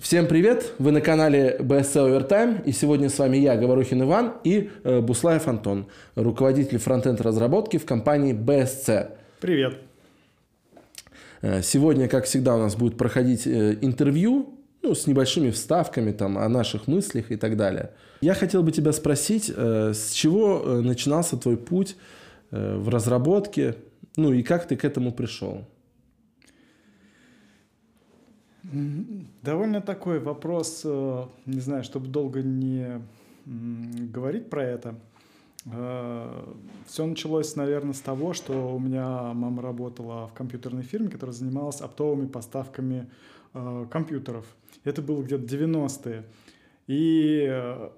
Всем 0.00 0.26
привет! 0.26 0.72
Вы 0.78 0.92
на 0.92 1.02
канале 1.02 1.58
BSC 1.60 2.26
Overtime, 2.26 2.64
и 2.64 2.72
сегодня 2.72 3.10
с 3.10 3.18
вами 3.18 3.36
я, 3.36 3.54
Говорухин 3.56 4.02
Иван, 4.02 4.32
и 4.44 4.70
э, 4.82 5.00
Буслаев 5.02 5.46
Антон, 5.46 5.88
руководитель 6.14 6.78
фронтенд 6.78 7.20
разработки 7.20 7.76
в 7.76 7.84
компании 7.84 8.32
BSC. 8.32 9.10
Привет! 9.40 9.76
Э, 11.42 11.60
сегодня, 11.62 12.08
как 12.08 12.24
всегда, 12.24 12.56
у 12.56 12.58
нас 12.58 12.76
будет 12.76 12.96
проходить 12.96 13.46
э, 13.46 13.76
интервью, 13.82 14.54
ну, 14.80 14.94
с 14.94 15.06
небольшими 15.06 15.50
вставками 15.50 16.12
там, 16.12 16.38
о 16.38 16.48
наших 16.48 16.86
мыслях 16.86 17.30
и 17.30 17.36
так 17.36 17.58
далее. 17.58 17.90
Я 18.22 18.32
хотел 18.32 18.62
бы 18.62 18.72
тебя 18.72 18.92
спросить, 18.92 19.52
э, 19.54 19.92
с 19.94 20.12
чего 20.12 20.62
э, 20.64 20.80
начинался 20.80 21.36
твой 21.36 21.58
путь 21.58 21.96
э, 22.52 22.76
в 22.78 22.88
разработке, 22.88 23.74
ну 24.16 24.32
и 24.32 24.42
как 24.42 24.66
ты 24.66 24.76
к 24.76 24.84
этому 24.86 25.12
пришел? 25.12 25.66
Довольно 29.42 29.80
такой 29.80 30.20
вопрос, 30.20 30.82
э, 30.84 31.24
не 31.46 31.60
знаю, 31.60 31.82
чтобы 31.82 32.06
долго 32.06 32.42
не 32.42 33.02
говорить 33.46 34.48
про 34.48 34.62
это. 34.64 34.94
Э, 35.66 36.54
Все 36.86 37.04
началось, 37.04 37.56
наверное, 37.56 37.94
с 37.94 38.00
того, 38.00 38.32
что 38.32 38.74
у 38.74 38.78
меня 38.78 39.32
мама 39.32 39.62
работала 39.62 40.28
в 40.28 40.34
компьютерной 40.34 40.82
фирме, 40.82 41.08
которая 41.08 41.34
занималась 41.34 41.80
оптовыми 41.80 42.26
поставками 42.26 43.10
э, 43.54 43.86
компьютеров. 43.90 44.46
Это 44.84 45.02
было 45.02 45.22
где-то 45.22 45.44
90-е. 45.44 46.24
И 46.86 47.90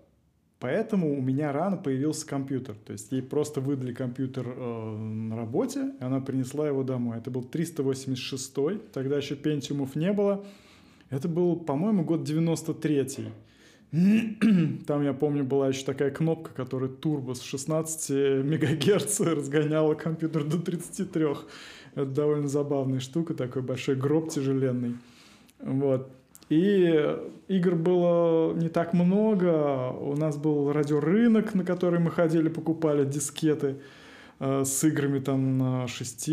Поэтому 0.63 1.19
у 1.19 1.21
меня 1.21 1.51
рано 1.51 1.77
появился 1.77 2.25
компьютер. 2.25 2.77
То 2.87 2.93
есть 2.93 3.11
ей 3.11 3.21
просто 3.21 3.61
выдали 3.61 3.93
компьютер 3.93 4.47
э, 4.47 4.97
на 4.97 5.35
работе, 5.35 5.91
и 6.01 6.05
она 6.05 6.21
принесла 6.21 6.69
его 6.69 6.85
домой. 6.85 7.19
Это 7.19 7.33
был 7.33 7.43
386 7.43 8.55
тогда 8.93 9.17
еще 9.17 9.35
пентиумов 9.35 9.97
не 9.97 10.13
было. 10.13 10.45
Это 11.11 11.27
был, 11.27 11.57
по-моему, 11.57 12.05
год 12.05 12.21
93-й. 12.21 13.33
Там, 14.87 15.03
я 15.03 15.13
помню, 15.13 15.43
была 15.43 15.67
еще 15.67 15.85
такая 15.85 16.13
кнопка, 16.13 16.53
которая 16.55 16.91
турбо 16.91 17.35
с 17.35 17.43
16 17.43 18.11
мегагерц 18.45 19.19
разгоняла 19.19 19.95
компьютер 19.95 20.45
до 20.45 20.63
33. 20.63 21.27
Это 21.97 22.07
довольно 22.07 22.47
забавная 22.47 23.01
штука, 23.01 23.35
такой 23.35 23.63
большой 23.63 23.97
гроб 23.97 24.31
тяжеленный. 24.31 24.95
Вот. 25.59 26.09
И 26.53 27.17
игр 27.49 27.75
было 27.77 28.53
не 28.53 28.69
так 28.69 28.93
много. 28.93 29.91
У 29.91 30.15
нас 30.17 30.37
был 30.37 30.71
радиорынок, 30.71 31.55
на 31.55 31.65
который 31.65 31.99
мы 31.99 32.11
ходили, 32.11 32.51
покупали 32.51 33.07
дискеты 33.07 33.77
э, 34.39 34.63
с 34.67 34.85
играми 34.85 35.19
там 35.21 35.57
на 35.57 35.89
6, 35.89 36.25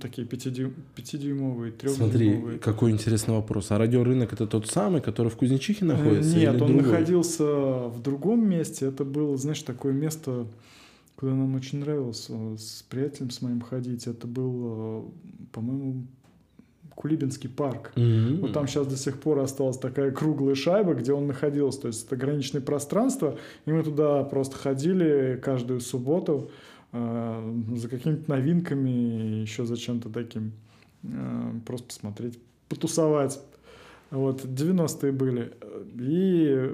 такие 0.00 0.28
5-дюймовые, 0.28 1.72
3 1.72 1.88
Смотри, 1.88 2.58
какой 2.62 2.92
интересный 2.92 3.34
вопрос. 3.34 3.72
А 3.72 3.78
радиорынок 3.78 4.32
это 4.32 4.46
тот 4.46 4.68
самый, 4.68 5.00
который 5.00 5.28
в 5.32 5.36
Кузнечихе 5.36 5.84
э, 5.84 5.88
находится? 5.88 6.36
Нет, 6.36 6.62
он 6.62 6.68
другой? 6.68 6.82
находился 6.84 7.44
в 7.88 8.00
другом 8.00 8.48
месте. 8.48 8.86
Это 8.86 9.04
было, 9.04 9.36
знаешь, 9.36 9.62
такое 9.62 9.92
место, 9.92 10.46
куда 11.16 11.32
нам 11.32 11.56
очень 11.56 11.80
нравилось 11.80 12.26
э, 12.28 12.56
с 12.56 12.84
приятелем 12.88 13.30
с 13.30 13.42
моим 13.42 13.60
ходить. 13.60 14.06
Это 14.06 14.28
был, 14.28 15.12
по-моему, 15.50 16.06
Кулибинский 16.96 17.48
парк. 17.50 17.92
Mm-hmm. 17.94 18.40
Вот 18.40 18.52
там 18.54 18.66
сейчас 18.66 18.86
до 18.86 18.96
сих 18.96 19.20
пор 19.20 19.38
осталась 19.38 19.76
такая 19.76 20.10
круглая 20.10 20.54
шайба, 20.54 20.94
где 20.94 21.12
он 21.12 21.26
находился. 21.26 21.82
То 21.82 21.88
есть 21.88 22.06
это 22.06 22.16
ограниченное 22.16 22.62
пространство, 22.62 23.38
и 23.66 23.70
мы 23.70 23.82
туда 23.84 24.24
просто 24.24 24.56
ходили 24.56 25.38
каждую 25.40 25.80
субботу 25.80 26.50
э, 26.92 27.54
за 27.76 27.88
какими-то 27.88 28.30
новинками, 28.30 29.42
еще 29.42 29.66
за 29.66 29.76
чем-то 29.76 30.08
таким. 30.08 30.52
Э, 31.04 31.52
просто 31.66 31.88
посмотреть, 31.88 32.38
потусовать. 32.68 33.40
Вот, 34.10 34.44
90-е 34.44 35.12
были. 35.12 35.52
И 35.98 36.72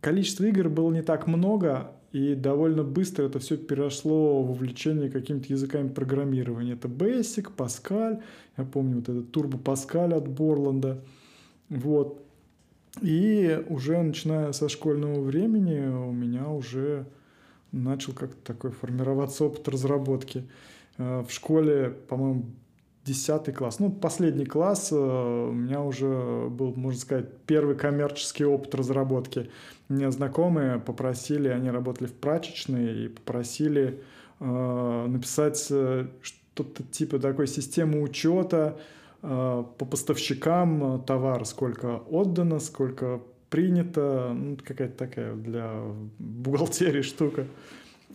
количество 0.00 0.44
игр 0.44 0.70
было 0.70 0.90
не 0.90 1.02
так 1.02 1.26
много, 1.26 1.92
и 2.14 2.36
довольно 2.36 2.84
быстро 2.84 3.24
это 3.24 3.40
все 3.40 3.56
перешло 3.56 4.40
в 4.40 4.52
увлечение 4.52 5.10
какими-то 5.10 5.48
языками 5.48 5.88
программирования. 5.88 6.74
Это 6.74 6.86
Basic, 6.86 7.50
Pascal, 7.56 8.22
я 8.56 8.64
помню 8.64 8.98
вот 8.98 9.08
этот 9.08 9.36
Turbo 9.36 9.60
Pascal 9.60 10.14
от 10.14 10.28
Борланда. 10.28 11.02
Вот. 11.68 12.24
И 13.02 13.60
уже 13.68 14.00
начиная 14.00 14.52
со 14.52 14.68
школьного 14.68 15.22
времени 15.22 15.88
у 15.88 16.12
меня 16.12 16.48
уже 16.48 17.04
начал 17.72 18.12
как-то 18.12 18.36
такой 18.44 18.70
формироваться 18.70 19.46
опыт 19.46 19.66
разработки. 19.66 20.44
Э, 20.98 21.24
в 21.28 21.32
школе, 21.32 21.96
по-моему, 22.08 22.44
10 23.04 23.54
класс, 23.54 23.78
ну, 23.80 23.90
последний 23.90 24.46
класс, 24.46 24.90
э, 24.90 24.96
у 24.96 25.52
меня 25.52 25.82
уже 25.82 26.48
был, 26.48 26.74
можно 26.74 26.98
сказать, 26.98 27.26
первый 27.46 27.76
коммерческий 27.76 28.44
опыт 28.44 28.74
разработки. 28.74 29.50
Мне 29.88 30.10
знакомые 30.10 30.78
попросили, 30.78 31.48
они 31.48 31.70
работали 31.70 32.08
в 32.08 32.14
прачечной, 32.14 33.04
и 33.04 33.08
попросили 33.08 34.00
э, 34.40 35.06
написать 35.06 35.66
э, 35.70 36.06
что-то 36.22 36.82
типа 36.84 37.18
такой 37.18 37.46
системы 37.46 38.00
учета 38.00 38.78
э, 39.22 39.64
по 39.78 39.84
поставщикам 39.84 41.02
товара, 41.04 41.44
сколько 41.44 41.98
отдано, 42.08 42.58
сколько 42.58 43.20
принято, 43.50 44.32
ну, 44.34 44.56
какая-то 44.64 44.96
такая 44.96 45.34
для 45.34 45.70
бухгалтерии 46.18 47.02
штука. 47.02 47.46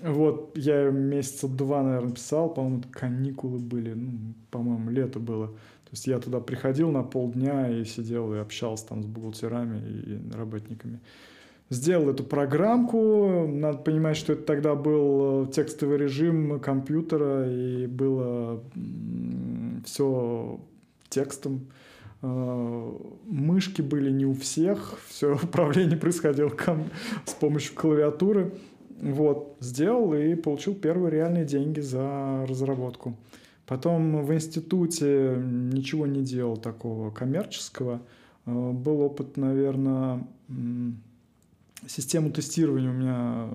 Вот, 0.02 0.58
я 0.58 0.90
месяца 0.92 1.48
два, 1.48 1.84
наверное, 1.84 2.14
писал, 2.14 2.54
по-моему, 2.54 2.84
каникулы 2.92 3.60
были, 3.60 3.94
ну, 3.94 4.34
по-моему, 4.50 4.90
лето 4.90 5.20
было. 5.20 5.48
То 5.48 5.94
есть 5.94 6.08
я 6.08 6.20
туда 6.20 6.40
приходил 6.40 6.92
на 6.92 7.04
полдня 7.04 7.70
и 7.70 7.84
сидел 7.84 8.34
и 8.34 8.38
общался 8.38 8.88
там 8.88 9.04
с 9.04 9.06
бухгалтерами 9.08 9.80
и 9.80 10.36
работниками. 10.36 11.00
Сделал 11.70 12.10
эту 12.10 12.24
программку, 12.24 13.48
надо 13.48 13.80
понимать, 13.80 14.18
что 14.18 14.34
это 14.34 14.44
тогда 14.44 14.76
был 14.76 15.46
э, 15.46 15.52
текстовый 15.52 15.98
режим 15.98 16.60
компьютера, 16.60 17.52
и 17.52 17.86
было 17.86 18.64
все 19.86 20.60
текстом. 21.10 21.68
Э, 22.22 22.92
мышки 23.26 23.82
были 23.82 24.10
не 24.12 24.26
у 24.26 24.34
всех, 24.34 25.00
все 25.08 25.36
управление 25.44 25.98
происходило 25.98 26.52
с 27.26 27.34
помощью 27.34 27.76
клавиатуры. 27.76 28.54
Вот, 29.02 29.56
сделал 29.62 30.14
и 30.14 30.36
получил 30.36 30.76
первые 30.76 31.12
реальные 31.12 31.46
деньги 31.46 31.80
за 31.80 32.46
разработку. 32.48 33.16
Потом 33.66 34.26
в 34.26 34.34
институте 34.34 35.38
ничего 35.40 36.06
не 36.06 36.22
делал 36.22 36.58
такого 36.58 37.12
коммерческого. 37.12 38.02
Э, 38.46 38.72
был 38.72 39.02
опыт, 39.02 39.38
наверное, 39.38 40.28
систему 41.88 42.32
тестирования. 42.32 42.90
У 42.90 42.94
меня 42.94 43.48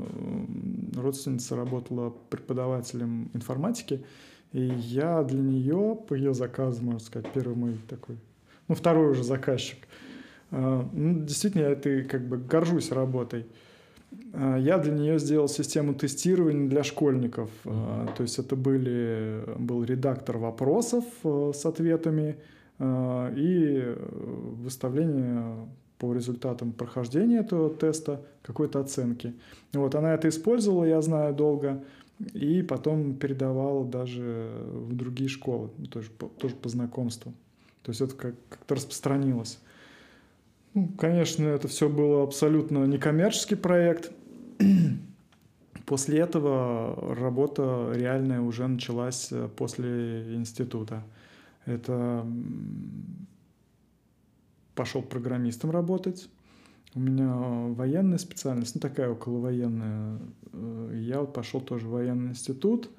родственница 0.95 1.57
работала 1.57 2.15
преподавателем 2.31 3.29
информатики, 3.35 4.05
и 4.53 4.63
я 4.63 5.23
для 5.25 5.41
нее, 5.41 5.99
по 6.09 6.15
ее 6.15 6.33
заказу, 6.33 6.83
можно 6.83 7.01
сказать, 7.01 7.31
первый 7.35 7.57
мой 7.57 7.77
такой, 7.89 8.17
ну, 8.69 8.75
второй 8.75 9.11
уже 9.11 9.25
заказчик. 9.25 9.79
Э, 10.53 10.85
ну, 10.93 11.25
действительно, 11.25 11.63
я 11.63 11.71
это 11.71 12.03
как 12.05 12.27
бы 12.27 12.39
горжусь 12.39 12.93
работой. 12.93 13.47
А, 14.33 14.57
я 14.57 14.79
для 14.79 14.93
нее 14.93 15.19
сделал 15.19 15.49
систему 15.49 15.95
тестирования 15.95 16.69
для 16.69 16.83
школьников. 16.85 17.51
Mm-hmm. 17.65 18.17
То 18.17 18.23
есть 18.23 18.39
это 18.39 18.57
были, 18.57 19.45
был 19.59 19.85
редактор 19.85 20.39
вопросов 20.39 21.05
э, 21.23 21.53
с 21.55 21.65
ответами 21.65 22.37
а, 22.79 23.33
и 23.35 23.95
выставление 24.63 25.69
по 25.99 26.13
результатам 26.13 26.73
прохождения 26.73 27.39
этого 27.39 27.71
теста 27.71 28.21
какой-то 28.43 28.81
оценки. 28.81 29.35
Вот 29.73 29.95
она 29.95 30.15
это 30.15 30.29
использовала, 30.29 30.85
я 30.85 31.01
знаю, 31.01 31.35
долго, 31.35 31.83
и 32.33 32.63
потом 32.63 33.15
передавала 33.15 33.85
даже 33.85 34.51
в 34.73 34.95
другие 34.95 35.29
школы, 35.29 35.71
тоже, 35.91 36.11
тоже 36.39 36.55
по 36.57 36.69
знакомству. 36.69 37.33
То 37.83 37.91
есть 37.91 38.01
это 38.01 38.15
как- 38.15 38.35
как-то 38.49 38.75
распространилось. 38.75 39.59
Ну, 40.75 40.89
конечно, 40.99 41.47
это 41.47 41.69
все 41.69 41.89
было 41.89 42.25
абсолютно 42.25 42.85
некоммерческий 42.85 43.57
проект. 43.57 44.11
После 45.87 46.19
этого 46.19 47.15
работа 47.15 47.93
реальная 47.95 48.41
уже 48.41 48.67
началась 48.67 49.29
э, 49.31 49.49
после 49.55 50.35
института. 50.35 51.05
Это 51.65 52.27
пошел 54.75 55.03
программистом 55.03 55.71
работать. 55.71 56.29
У 56.95 57.01
меня 57.01 57.33
военная 57.75 58.19
специальность, 58.19 58.75
ну 58.75 58.81
такая 58.81 59.11
околовоенная. 59.11 60.19
Э, 60.53 60.91
я 60.95 61.21
вот 61.21 61.33
пошел 61.35 61.61
тоже 61.61 61.87
в 61.87 61.91
военный 61.91 62.31
институт, 62.31 62.91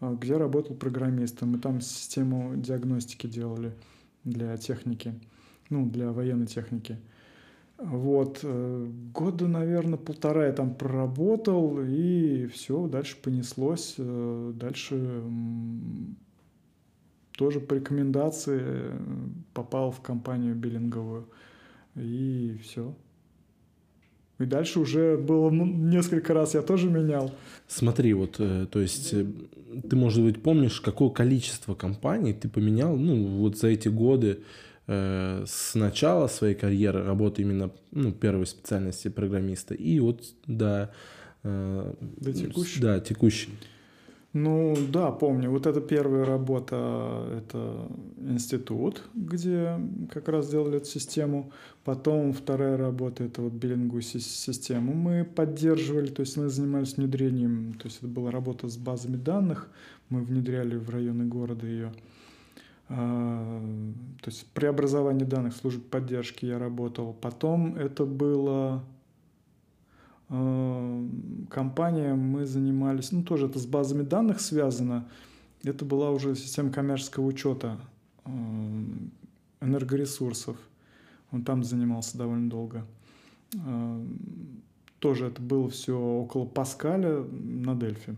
э, 0.00 0.16
где 0.20 0.36
работал 0.36 0.76
программистом. 0.76 1.52
Мы 1.52 1.58
там 1.58 1.80
систему 1.80 2.54
диагностики 2.54 3.26
делали 3.26 3.74
для 4.22 4.56
техники, 4.56 5.18
ну, 5.68 5.84
для 5.90 6.12
военной 6.12 6.46
техники. 6.46 6.98
Вот, 7.84 8.40
э, 8.42 8.86
года, 9.12 9.46
наверное, 9.46 9.98
полтора 9.98 10.46
я 10.46 10.52
там 10.52 10.74
проработал, 10.74 11.80
и 11.82 12.46
все, 12.46 12.86
дальше 12.86 13.16
понеслось. 13.22 13.96
Э, 13.98 14.52
дальше 14.54 15.22
тоже 17.32 17.60
по 17.60 17.74
рекомендации 17.74 18.90
попал 19.52 19.90
в 19.90 20.00
компанию 20.00 20.54
биллинговую. 20.54 21.28
и 21.94 22.58
все. 22.62 22.94
И 24.40 24.46
дальше 24.46 24.80
уже 24.80 25.18
было 25.18 25.50
несколько 25.50 26.32
раз 26.32 26.54
я 26.54 26.62
тоже 26.62 26.88
менял. 26.88 27.32
Смотри, 27.68 28.14
вот, 28.14 28.36
э, 28.38 28.66
то 28.70 28.80
есть, 28.80 29.12
э, 29.12 29.26
ты, 29.88 29.94
может 29.94 30.24
быть, 30.24 30.42
помнишь, 30.42 30.80
какое 30.80 31.10
количество 31.10 31.74
компаний 31.74 32.32
ты 32.32 32.48
поменял, 32.48 32.96
ну, 32.96 33.26
вот 33.26 33.58
за 33.58 33.68
эти 33.68 33.88
годы 33.88 34.40
э, 34.86 35.44
с 35.46 35.74
начала 35.74 36.26
своей 36.26 36.54
карьеры 36.54 37.04
работы 37.04 37.42
именно, 37.42 37.70
ну, 37.90 38.12
первой 38.12 38.46
специальности 38.46 39.08
программиста 39.08 39.74
и 39.74 39.98
вот 40.00 40.22
до... 40.46 40.92
Э, 41.42 41.94
до 42.00 42.32
текущей? 42.32 42.80
Да, 42.80 43.00
текущей. 43.00 43.50
Ну 44.34 44.76
да, 44.90 45.12
помню. 45.12 45.48
Вот 45.48 45.64
эта 45.68 45.80
первая 45.80 46.24
работа, 46.24 47.24
это 47.38 47.88
институт, 48.18 49.02
где 49.14 49.78
как 50.12 50.28
раз 50.28 50.50
делали 50.50 50.78
эту 50.78 50.86
систему. 50.86 51.52
Потом 51.84 52.32
вторая 52.32 52.76
работа, 52.76 53.22
это 53.22 53.42
вот 53.42 53.52
биллинговую 53.52 54.02
систему 54.02 54.92
мы 54.92 55.24
поддерживали, 55.24 56.08
то 56.08 56.20
есть 56.20 56.36
мы 56.36 56.48
занимались 56.48 56.96
внедрением, 56.96 57.74
то 57.74 57.86
есть 57.86 57.98
это 57.98 58.08
была 58.08 58.32
работа 58.32 58.66
с 58.66 58.76
базами 58.76 59.16
данных, 59.16 59.68
мы 60.08 60.24
внедряли 60.24 60.76
в 60.76 60.90
районы 60.90 61.26
города 61.26 61.64
ее. 61.64 61.92
А, 62.88 63.60
то 64.22 64.30
есть 64.30 64.46
преобразование 64.52 65.26
данных 65.26 65.54
служб 65.56 65.84
поддержки 65.88 66.46
я 66.46 66.58
работал. 66.58 67.12
Потом 67.14 67.76
это 67.76 68.04
было 68.04 68.84
Э, 70.30 71.08
компания, 71.50 72.14
мы 72.14 72.46
занимались, 72.46 73.12
ну 73.12 73.22
тоже 73.22 73.46
это 73.46 73.58
с 73.58 73.66
базами 73.66 74.02
данных 74.02 74.40
связано, 74.40 75.08
это 75.62 75.84
была 75.84 76.10
уже 76.10 76.34
система 76.34 76.70
коммерческого 76.70 77.26
учета 77.26 77.78
э, 78.24 78.30
энергоресурсов. 79.60 80.56
Он 81.30 81.44
там 81.44 81.64
занимался 81.64 82.16
довольно 82.16 82.48
долго. 82.48 82.86
Тоже 85.00 85.26
это 85.26 85.42
было 85.42 85.68
все 85.68 85.98
около 85.98 86.44
Паскаля 86.44 87.24
на 87.24 87.74
Дельфи. 87.74 88.16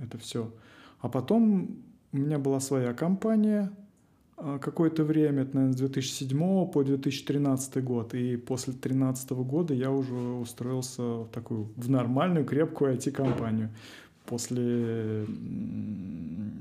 Это 0.00 0.18
все. 0.18 0.52
А 1.00 1.08
потом 1.08 1.82
у 2.12 2.16
меня 2.16 2.38
была 2.38 2.60
своя 2.60 2.94
компания– 2.94 3.72
а, 3.83 3.83
какое-то 4.60 5.04
время, 5.04 5.42
это, 5.42 5.56
наверное, 5.56 5.74
с 5.74 5.76
2007 5.76 6.66
по 6.70 6.82
2013 6.84 7.82
год. 7.82 8.14
И 8.14 8.36
после 8.36 8.72
2013 8.72 9.30
года 9.30 9.74
я 9.74 9.90
уже 9.90 10.14
устроился 10.14 11.02
в 11.02 11.28
такую, 11.28 11.70
в 11.76 11.88
нормальную, 11.88 12.44
крепкую 12.44 12.94
IT-компанию. 12.94 13.70
После 14.26 15.26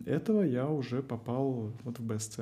этого 0.06 0.44
я 0.44 0.68
уже 0.68 1.02
попал 1.02 1.72
вот 1.84 2.00
в 2.00 2.06
БСЦ. 2.06 2.40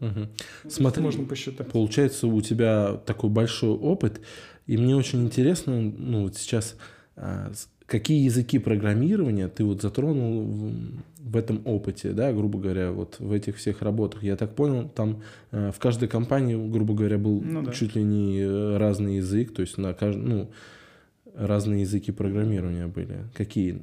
Угу. 0.00 0.28
Смотри, 0.68 1.02
можно 1.02 1.24
посчитать. 1.24 1.70
Получается, 1.70 2.26
у 2.26 2.40
тебя 2.40 2.94
такой 3.06 3.30
большой 3.30 3.70
опыт, 3.70 4.20
и 4.66 4.76
мне 4.76 4.94
очень 4.94 5.24
интересно, 5.24 5.80
ну 5.80 6.24
вот 6.24 6.36
сейчас 6.36 6.76
а, 7.16 7.52
какие 7.86 8.24
языки 8.24 8.58
программирования 8.58 9.48
ты 9.48 9.64
вот 9.64 9.82
затронул 9.82 10.42
в, 10.42 10.72
в 11.18 11.36
этом 11.36 11.62
опыте, 11.64 12.12
да, 12.12 12.32
грубо 12.32 12.58
говоря, 12.58 12.92
вот 12.92 13.16
в 13.18 13.32
этих 13.32 13.56
всех 13.56 13.82
работах. 13.82 14.22
Я 14.22 14.36
так 14.36 14.54
понял, 14.54 14.88
там 14.88 15.22
э, 15.50 15.70
в 15.72 15.78
каждой 15.78 16.08
компании, 16.08 16.54
грубо 16.70 16.94
говоря, 16.94 17.18
был 17.18 17.40
ну, 17.40 17.62
да. 17.62 17.72
чуть 17.72 17.96
ли 17.96 18.02
не 18.02 18.40
э, 18.40 18.76
разный 18.76 19.16
язык, 19.16 19.52
то 19.52 19.62
есть 19.62 19.78
на 19.78 19.94
кажд... 19.94 20.18
ну, 20.18 20.50
разные 21.34 21.82
языки 21.82 22.12
программирования 22.12 22.86
были. 22.86 23.24
Какие? 23.34 23.82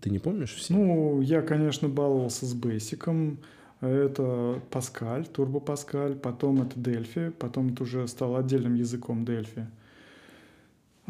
Ты 0.00 0.10
не 0.10 0.18
помнишь 0.18 0.54
все? 0.54 0.74
Ну, 0.74 1.20
я, 1.20 1.42
конечно, 1.42 1.88
баловался 1.88 2.46
с 2.46 2.54
Basic. 2.54 3.36
Это 3.80 4.60
Паскаль, 4.70 5.26
Турбо 5.26 5.58
Паскаль, 5.60 6.14
потом 6.14 6.62
это 6.62 6.78
Дельфи, 6.78 7.30
потом 7.38 7.72
это 7.72 7.84
уже 7.84 8.06
стал 8.08 8.36
отдельным 8.36 8.74
языком 8.74 9.24
Дельфи. 9.24 9.66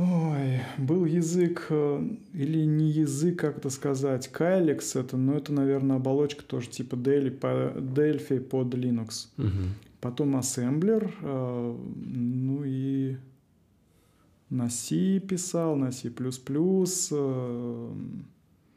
Ой, 0.00 0.62
был 0.78 1.04
язык, 1.04 1.66
э, 1.68 2.08
или 2.32 2.64
не 2.64 2.90
язык, 2.90 3.38
как 3.38 3.58
это 3.58 3.68
сказать, 3.68 4.28
Кайликс 4.28 4.96
это, 4.96 5.18
но 5.18 5.34
это, 5.34 5.52
наверное, 5.52 5.96
оболочка 5.96 6.42
тоже 6.42 6.70
типа 6.70 6.94
Delphi, 6.94 7.30
по, 7.30 7.78
Delphi 7.78 8.40
под 8.40 8.74
Linux. 8.74 9.26
Угу. 9.36 9.68
Потом 10.00 10.36
ассемблер, 10.36 11.14
э, 11.20 11.76
ну 12.06 12.62
и 12.64 13.16
на 14.48 14.70
C 14.70 15.20
писал, 15.20 15.76
на 15.76 15.92
C++, 15.92 16.08
э, 16.08 16.12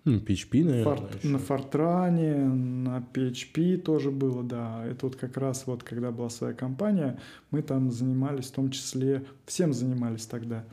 ну, 0.05 0.17
PHP, 0.17 0.63
наверное. 0.65 0.83
Форт, 0.83 1.23
на 1.23 1.39
Фортране, 1.39 2.35
на 2.35 3.07
PHP 3.13 3.77
тоже 3.77 4.11
было, 4.11 4.43
да. 4.43 4.85
Это 4.85 5.05
вот 5.05 5.15
как 5.15 5.37
раз 5.37 5.67
вот, 5.67 5.83
когда 5.83 6.11
была 6.11 6.29
своя 6.29 6.53
компания, 6.53 7.17
мы 7.49 7.61
там 7.61 7.91
занимались, 7.91 8.47
в 8.47 8.51
том 8.51 8.71
числе, 8.71 9.23
всем 9.45 9.71
занимались 9.71 10.25
тогда 10.25 10.65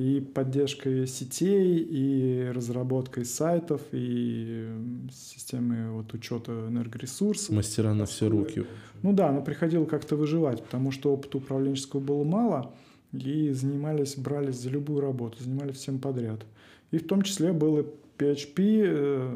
и 0.00 0.20
поддержкой 0.20 1.06
сетей, 1.06 1.78
и 1.78 2.50
разработкой 2.54 3.26
сайтов, 3.26 3.82
и 3.92 4.66
системы 5.12 5.90
вот 5.92 6.14
учета 6.14 6.52
энергоресурсов. 6.68 7.54
Мастера 7.54 7.92
на 7.92 8.06
все 8.06 8.28
руки. 8.30 8.64
Ну 9.02 9.12
да, 9.12 9.30
но 9.30 9.42
приходило 9.42 9.84
как-то 9.84 10.16
выживать, 10.16 10.62
потому 10.62 10.90
что 10.90 11.12
опыта 11.12 11.36
управленческого 11.36 12.00
было 12.00 12.24
мало, 12.24 12.74
и 13.12 13.50
занимались, 13.50 14.16
брались 14.16 14.56
за 14.56 14.70
любую 14.70 15.00
работу, 15.00 15.42
занимались 15.42 15.76
всем 15.76 15.98
подряд. 15.98 16.46
И 16.92 16.98
в 16.98 17.06
том 17.06 17.20
числе 17.20 17.52
было 17.52 17.84
PHP, 18.16 19.28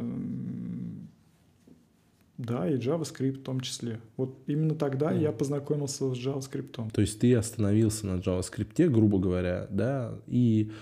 да, 2.36 2.68
и 2.68 2.76
JavaScript 2.76 3.38
в 3.38 3.42
том 3.42 3.60
числе. 3.60 4.00
Вот 4.16 4.36
именно 4.46 4.74
тогда 4.74 5.12
mm. 5.12 5.20
я 5.20 5.32
познакомился 5.32 6.12
с 6.12 6.18
JavaScript. 6.18 6.90
То 6.92 7.00
есть 7.00 7.20
ты 7.20 7.34
остановился 7.34 8.06
на 8.06 8.18
JavaScript, 8.18 8.88
грубо 8.88 9.18
говоря, 9.18 9.66
да, 9.70 10.18
и, 10.26 10.72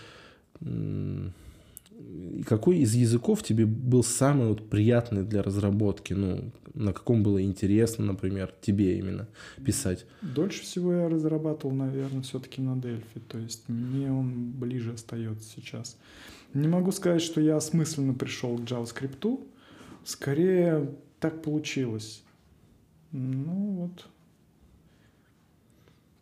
какой 2.47 2.79
из 2.79 2.95
языков 2.95 3.43
тебе 3.43 3.67
был 3.67 4.03
самый 4.03 4.49
вот 4.49 4.69
приятный 4.69 5.25
для 5.25 5.43
разработки? 5.43 6.15
Ну, 6.15 6.53
на 6.75 6.93
каком 6.93 7.23
было 7.23 7.43
интересно, 7.43 8.07
например, 8.07 8.53
тебе 8.63 8.99
именно 8.99 9.29
писать? 9.65 10.07
Дольше 10.23 10.63
всего 10.63 10.93
я 10.95 11.09
разрабатывал, 11.09 11.75
наверное, 11.75 12.23
все-таки 12.23 12.63
на 12.63 12.77
Delphi. 12.77 13.21
То 13.29 13.39
есть 13.39 13.69
мне 13.69 14.11
он 14.11 14.53
ближе 14.53 14.95
остается 14.95 15.49
сейчас. 15.49 15.99
Не 16.55 16.69
могу 16.69 16.93
сказать, 16.93 17.23
что 17.23 17.41
я 17.41 17.57
осмысленно 17.57 18.15
пришел 18.15 18.57
к 18.57 18.63
JavaScript. 18.63 19.41
Скорее, 20.05 20.89
так 21.23 21.43
получилось. 21.43 22.23
Ну 23.13 23.55
вот. 23.81 24.07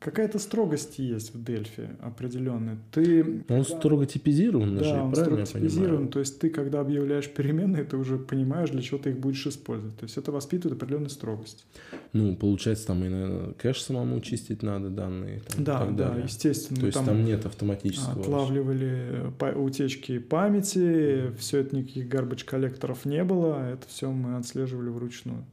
Какая-то 0.00 0.38
строгость 0.38 0.98
есть 0.98 1.34
в 1.34 1.44
Дельфи 1.44 1.90
определенная. 2.00 2.78
Ты, 2.90 3.22
он 3.22 3.42
когда... 3.46 3.64
строго 3.64 4.06
типизирован, 4.06 4.78
да, 4.78 4.84
же, 4.84 4.94
он 4.94 5.14
строго 5.14 5.44
типизирован. 5.44 6.08
То 6.08 6.20
есть 6.20 6.38
ты, 6.38 6.48
когда 6.48 6.80
объявляешь 6.80 7.28
переменные, 7.28 7.84
ты 7.84 7.98
уже 7.98 8.16
понимаешь, 8.16 8.70
для 8.70 8.80
чего 8.80 8.98
ты 8.98 9.10
их 9.10 9.18
будешь 9.18 9.46
использовать. 9.46 9.94
То 9.98 10.04
есть 10.04 10.16
это 10.16 10.32
воспитывает 10.32 10.78
определенную 10.78 11.10
строгость. 11.10 11.66
Ну, 12.14 12.34
получается, 12.34 12.86
там 12.86 13.04
и 13.04 13.10
на 13.10 13.52
кэш 13.58 13.82
самому 13.82 14.20
чистить 14.22 14.62
надо 14.62 14.88
данные. 14.88 15.42
Там, 15.54 15.64
да, 15.64 15.84
да, 15.84 16.08
далее. 16.08 16.24
естественно. 16.24 16.80
То 16.80 16.86
есть 16.86 16.96
там, 16.96 17.04
там 17.04 17.22
нет 17.22 17.44
автоматического. 17.44 18.22
Отлавливали 18.22 19.30
утечки 19.54 20.18
памяти, 20.18 21.30
все 21.38 21.58
это 21.58 21.76
никаких 21.76 22.08
гарбач 22.08 22.44
коллекторов 22.44 23.04
не 23.04 23.22
было, 23.22 23.70
это 23.70 23.86
все 23.86 24.10
мы 24.10 24.38
отслеживали 24.38 24.88
вручную. 24.88 25.44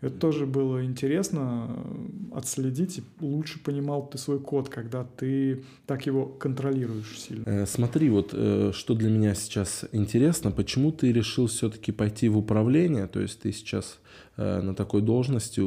Это 0.00 0.16
тоже 0.16 0.46
было 0.46 0.82
интересно 0.84 1.68
э, 1.68 2.36
отследить, 2.38 2.98
и 2.98 3.02
лучше 3.20 3.62
понимал 3.62 4.06
ты 4.06 4.16
свой 4.16 4.40
код, 4.40 4.70
когда 4.70 5.04
ты 5.04 5.62
так 5.86 6.06
его 6.06 6.24
контролируешь 6.24 7.18
сильно. 7.20 7.44
Э, 7.46 7.66
смотри, 7.66 8.08
вот 8.08 8.30
э, 8.32 8.72
что 8.74 8.94
для 8.94 9.10
меня 9.10 9.34
сейчас 9.34 9.84
интересно, 9.92 10.52
почему 10.52 10.90
ты 10.90 11.12
решил 11.12 11.48
все-таки 11.48 11.92
пойти 11.92 12.30
в 12.30 12.38
управление, 12.38 13.06
то 13.08 13.20
есть 13.20 13.40
ты 13.40 13.52
сейчас 13.52 13.98
на 14.36 14.74
такой 14.74 15.02
должности, 15.02 15.62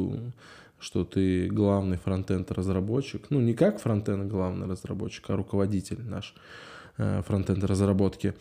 что 0.80 1.04
ты 1.04 1.46
главный 1.46 1.96
фронтенд 1.96 2.50
разработчик, 2.50 3.26
ну 3.30 3.40
не 3.40 3.54
как 3.54 3.80
фронтенд 3.80 4.28
главный 4.28 4.66
разработчик, 4.66 5.30
а 5.30 5.36
руководитель 5.36 6.02
наш 6.02 6.34
фронтенд 6.96 7.62
разработки. 7.62 8.34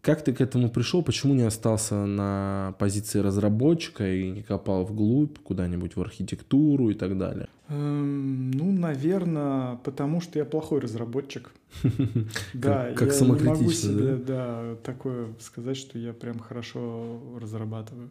Как 0.00 0.22
ты 0.22 0.32
к 0.32 0.40
этому 0.40 0.70
пришел? 0.70 1.02
Почему 1.02 1.34
не 1.34 1.42
остался 1.42 2.06
на 2.06 2.74
позиции 2.78 3.18
разработчика 3.18 4.08
и 4.08 4.30
не 4.30 4.42
копал 4.42 4.84
вглубь 4.84 5.38
куда-нибудь 5.38 5.96
в 5.96 6.00
архитектуру 6.00 6.90
и 6.90 6.94
так 6.94 7.18
далее? 7.18 7.48
Эм, 7.68 8.50
ну, 8.52 8.72
наверное, 8.72 9.76
потому 9.84 10.20
что 10.20 10.38
я 10.38 10.44
плохой 10.44 10.80
разработчик. 10.80 11.50
Да, 12.54 12.92
как 12.94 13.12
я 13.12 13.20
не 13.20 13.42
могу 13.42 13.70
себе 13.70 14.16
да, 14.16 14.76
такое 14.84 15.28
сказать, 15.40 15.76
что 15.76 15.98
я 15.98 16.12
прям 16.12 16.38
хорошо 16.38 17.20
разрабатываю 17.38 18.10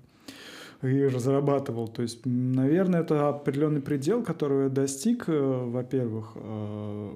и 0.84 1.08
разрабатывал. 1.08 1.88
То 1.88 2.03
есть, 2.03 2.20
наверное, 2.25 3.01
это 3.01 3.29
определенный 3.29 3.82
предел, 3.82 4.24
который 4.24 4.65
я 4.65 4.70
достиг, 4.70 5.25
э, 5.27 5.65
во-первых, 5.65 6.34
э, 6.36 7.12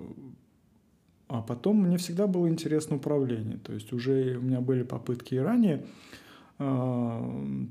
а 1.31 1.41
потом 1.41 1.77
мне 1.77 1.97
всегда 1.97 2.27
было 2.27 2.49
интересно 2.49 2.97
управление. 2.97 3.57
То 3.57 3.71
есть 3.71 3.93
уже 3.93 4.35
у 4.37 4.41
меня 4.41 4.59
были 4.59 4.83
попытки 4.83 5.35
и 5.35 5.37
ранее, 5.37 5.85
а, 6.59 7.21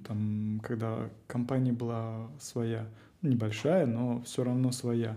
там, 0.09 0.63
когда 0.65 1.11
компания 1.27 1.73
была 1.73 2.29
своя, 2.41 2.87
небольшая, 3.21 3.85
но 3.85 4.23
все 4.23 4.45
равно 4.45 4.73
своя. 4.73 5.17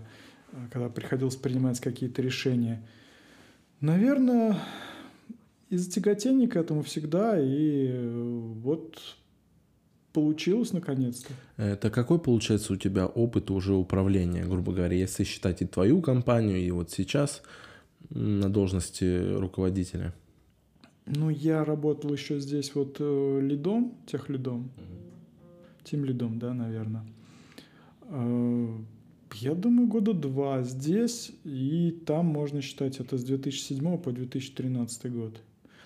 когда 0.70 0.88
приходилось 0.88 1.34
принимать 1.34 1.80
какие-то 1.80 2.22
решения. 2.22 2.86
Наверное, 3.80 4.56
из-за 5.68 5.90
тяготения 5.90 6.46
к 6.46 6.54
этому 6.54 6.82
всегда, 6.82 7.40
и 7.40 7.90
вот 8.62 9.00
получилось 10.12 10.72
наконец-то. 10.72 11.32
Это 11.56 11.90
какой 11.90 12.20
получается 12.20 12.74
у 12.74 12.76
тебя 12.76 13.06
опыт 13.06 13.50
уже 13.50 13.74
управления, 13.74 14.44
грубо 14.44 14.72
говоря, 14.72 14.96
если 14.96 15.24
считать 15.24 15.62
и 15.62 15.66
твою 15.66 16.02
компанию, 16.02 16.58
и 16.58 16.70
вот 16.70 16.90
сейчас 16.90 17.42
на 18.10 18.48
должности 18.48 19.34
руководителя? 19.34 20.14
Ну, 21.06 21.28
я 21.30 21.64
работал 21.64 22.12
еще 22.12 22.40
здесь 22.40 22.74
вот 22.74 22.96
э, 22.98 23.40
лидом, 23.42 23.94
тех 24.06 24.28
лидом, 24.28 24.70
тем 25.84 26.04
лидом, 26.04 26.38
да, 26.38 26.54
наверное. 26.54 27.04
Э, 28.02 28.68
я 29.34 29.54
думаю, 29.54 29.88
года 29.88 30.14
два 30.14 30.62
здесь, 30.62 31.32
и 31.44 31.90
там 32.06 32.26
можно 32.26 32.62
считать 32.62 33.00
это 33.00 33.18
с 33.18 33.24
2007 33.24 33.98
по 33.98 34.12
2013 34.12 35.12
год. 35.12 35.40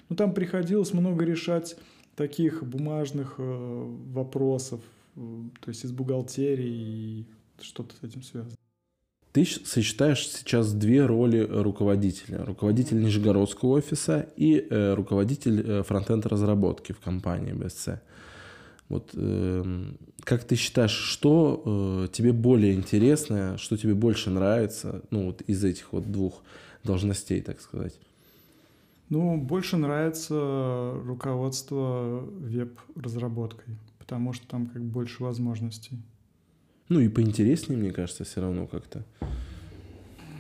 Ну, 0.09 0.17
там 0.17 0.35
приходилось 0.35 0.93
много 0.93 1.25
решать 1.25 1.77
таких 2.15 2.63
бумажных 2.65 3.37
э, 3.39 3.97
вопросов, 4.13 4.81
э, 5.17 5.21
то 5.61 5.69
есть 5.69 5.85
из 5.85 5.93
бухгалтерии 5.93 6.69
и 6.69 7.27
что-то 7.61 7.95
с 7.97 8.05
этим 8.05 8.23
связано. 8.23 8.57
Ты 9.33 9.45
сочетаешь 9.45 10.27
сейчас 10.27 10.73
две 10.73 11.05
роли 11.05 11.47
руководителя. 11.49 12.45
Руководитель 12.45 13.03
Нижегородского 13.03 13.71
офиса 13.71 14.29
и 14.37 14.67
э, 14.71 14.95
руководитель 14.95 15.61
э, 15.61 15.83
фронтенд 15.83 16.27
разработки 16.27 16.93
в 16.93 17.01
компании 17.01 17.53
BSC. 17.53 18.01
Вот 18.89 19.11
э, 19.15 19.85
как 20.25 20.45
ты 20.45 20.57
считаешь, 20.57 20.93
что 20.93 21.63
э, 22.07 22.09
тебе 22.13 22.33
более 22.33 22.75
интересно, 22.75 23.59
что 23.59 23.77
тебе 23.77 23.95
больше 23.95 24.31
нравится, 24.31 25.03
ну 25.11 25.27
вот 25.27 25.43
из 25.43 25.63
этих 25.63 25.93
вот 25.93 26.11
двух 26.11 26.43
должностей, 26.85 27.43
так 27.43 27.61
сказать? 27.61 27.99
Ну, 29.11 29.39
больше 29.39 29.77
нравится 29.77 30.95
руководство 31.05 32.21
веб-разработкой, 32.41 33.77
потому 33.99 34.33
что 34.33 34.47
там 34.47 34.67
как 34.67 34.83
больше 34.83 35.23
возможностей. 35.23 35.99
Ну 36.89 37.01
и 37.01 37.09
поинтереснее, 37.09 37.79
мне 37.79 37.91
кажется, 37.91 38.25
все 38.25 38.41
равно 38.41 38.67
как-то. 38.67 39.05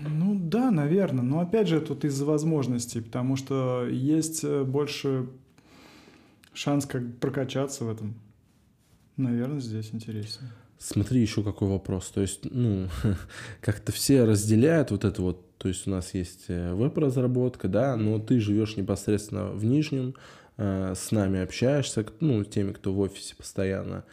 Ну 0.07 0.38
да, 0.38 0.71
наверное. 0.71 1.23
Но 1.23 1.40
опять 1.40 1.69
же, 1.69 1.81
тут 1.81 2.05
из-за 2.05 2.25
возможностей, 2.25 3.00
потому 3.00 3.37
что 3.37 3.87
есть 3.90 4.45
э, 4.45 4.64
больше 4.64 5.28
шанс 6.52 6.87
как 6.87 7.17
прокачаться 7.19 7.85
в 7.85 7.90
этом. 7.90 8.14
Наверное, 9.17 9.61
здесь 9.61 9.90
интереснее. 9.93 10.50
Смотри, 10.78 11.21
еще 11.21 11.43
какой 11.43 11.69
вопрос. 11.69 12.09
То 12.11 12.21
есть, 12.21 12.40
ну, 12.45 12.88
как-то 13.61 13.93
все 13.93 14.25
разделяют 14.25 14.90
вот 14.90 15.05
это 15.05 15.21
вот 15.21 15.49
то 15.59 15.69
есть 15.69 15.87
у 15.87 15.90
нас 15.90 16.14
есть 16.14 16.45
э, 16.49 16.73
веб-разработка, 16.73 17.69
да, 17.69 17.97
но 17.97 18.21
ты 18.21 18.40
живешь 18.40 18.76
непосредственно 18.76 19.50
в 19.50 19.64
Нижнем, 19.64 20.14
э, 20.57 20.95
с 20.97 21.11
нами 21.11 21.40
общаешься, 21.40 22.07
ну, 22.21 22.45
теми, 22.45 22.73
кто 22.73 22.93
в 22.93 23.00
офисе 23.00 23.35
постоянно. 23.35 24.05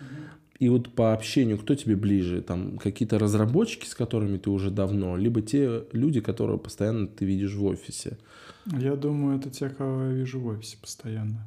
И 0.60 0.70
вот 0.70 0.94
по 0.94 1.14
общению, 1.14 1.58
кто 1.58 1.76
тебе 1.76 1.96
ближе? 1.96 2.42
Там 2.42 2.78
какие-то 2.78 3.20
разработчики, 3.20 3.86
с 3.86 3.94
которыми 3.94 4.38
ты 4.38 4.50
уже 4.50 4.72
давно, 4.72 5.18
либо 5.18 5.42
те 5.42 5.84
люди, 5.92 6.22
которые 6.22 6.58
постоянно 6.58 7.08
ты 7.08 7.26
видишь 7.26 7.54
в 7.54 7.66
офисе? 7.66 8.18
Я 8.66 8.96
думаю, 8.96 9.38
это 9.38 9.50
те, 9.50 9.70
кого 9.70 10.04
я 10.06 10.12
вижу 10.12 10.40
в 10.40 10.48
офисе 10.48 10.78
постоянно. 10.82 11.46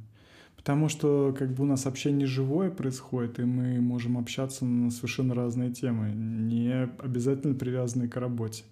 Потому 0.56 0.90
что 0.90 1.34
как 1.38 1.54
бы 1.54 1.62
у 1.62 1.66
нас 1.66 1.86
общение 1.86 2.26
живое 2.26 2.70
происходит, 2.70 3.38
и 3.38 3.44
мы 3.44 3.80
можем 3.80 4.18
общаться 4.18 4.66
на 4.66 4.90
совершенно 4.90 5.34
разные 5.34 5.72
темы, 5.72 6.10
не 6.12 6.90
обязательно 6.98 7.54
привязанные 7.54 8.08
к 8.08 8.16
работе. 8.16 8.64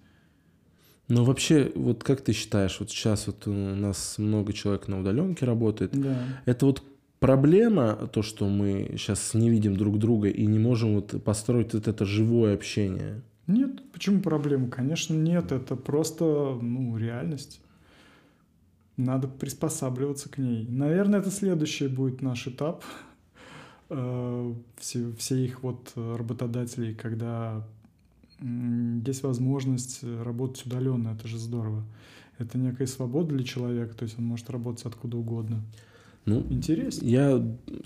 Ну, 1.09 1.25
вообще, 1.25 1.73
вот 1.75 2.03
как 2.03 2.21
ты 2.21 2.33
считаешь, 2.33 2.79
вот 2.81 2.91
сейчас 2.91 3.29
вот 3.29 3.47
у 3.47 3.53
нас 3.53 4.19
много 4.19 4.53
человек 4.53 4.89
на 4.89 5.01
удаленке 5.01 5.47
работает. 5.47 5.93
Да. 5.99 6.19
Это 6.45 6.67
вот 6.67 6.83
проблема, 7.27 8.09
то, 8.13 8.23
что 8.23 8.49
мы 8.49 8.91
сейчас 8.93 9.35
не 9.35 9.51
видим 9.51 9.77
друг 9.77 9.99
друга 9.99 10.29
и 10.29 10.47
не 10.47 10.61
можем 10.61 10.95
вот 10.95 11.25
построить 11.25 11.75
вот 11.75 11.89
это 11.89 12.05
живое 12.05 12.55
общение? 12.55 13.21
Нет, 13.49 13.91
почему 13.91 14.21
проблема? 14.21 14.69
Конечно, 14.69 15.13
нет, 15.15 15.51
это 15.51 15.75
просто, 15.75 16.25
ну, 16.63 16.97
реальность. 16.97 17.61
Надо 18.97 19.27
приспосабливаться 19.27 20.29
к 20.29 20.39
ней. 20.39 20.69
Наверное, 20.69 21.19
это 21.19 21.33
следующий 21.33 21.89
будет 21.89 22.23
наш 22.23 22.47
этап 22.47 22.85
э, 23.91 24.55
все, 24.77 25.35
их 25.35 25.65
вот 25.65 25.95
работодателей, 25.97 26.95
когда 26.95 27.67
есть 28.41 29.25
возможность 29.25 30.05
работать 30.05 30.65
удаленно, 30.65 31.17
это 31.19 31.27
же 31.27 31.39
здорово. 31.39 31.83
Это 32.39 32.57
некая 32.57 32.87
свобода 32.87 33.35
для 33.35 33.43
человека, 33.43 33.97
то 33.97 34.05
есть 34.05 34.17
он 34.17 34.27
может 34.27 34.49
работать 34.49 34.87
откуда 34.87 35.17
угодно. 35.17 35.63
Ну, 36.27 36.45
Интересно. 36.51 37.07
Я 37.07 37.43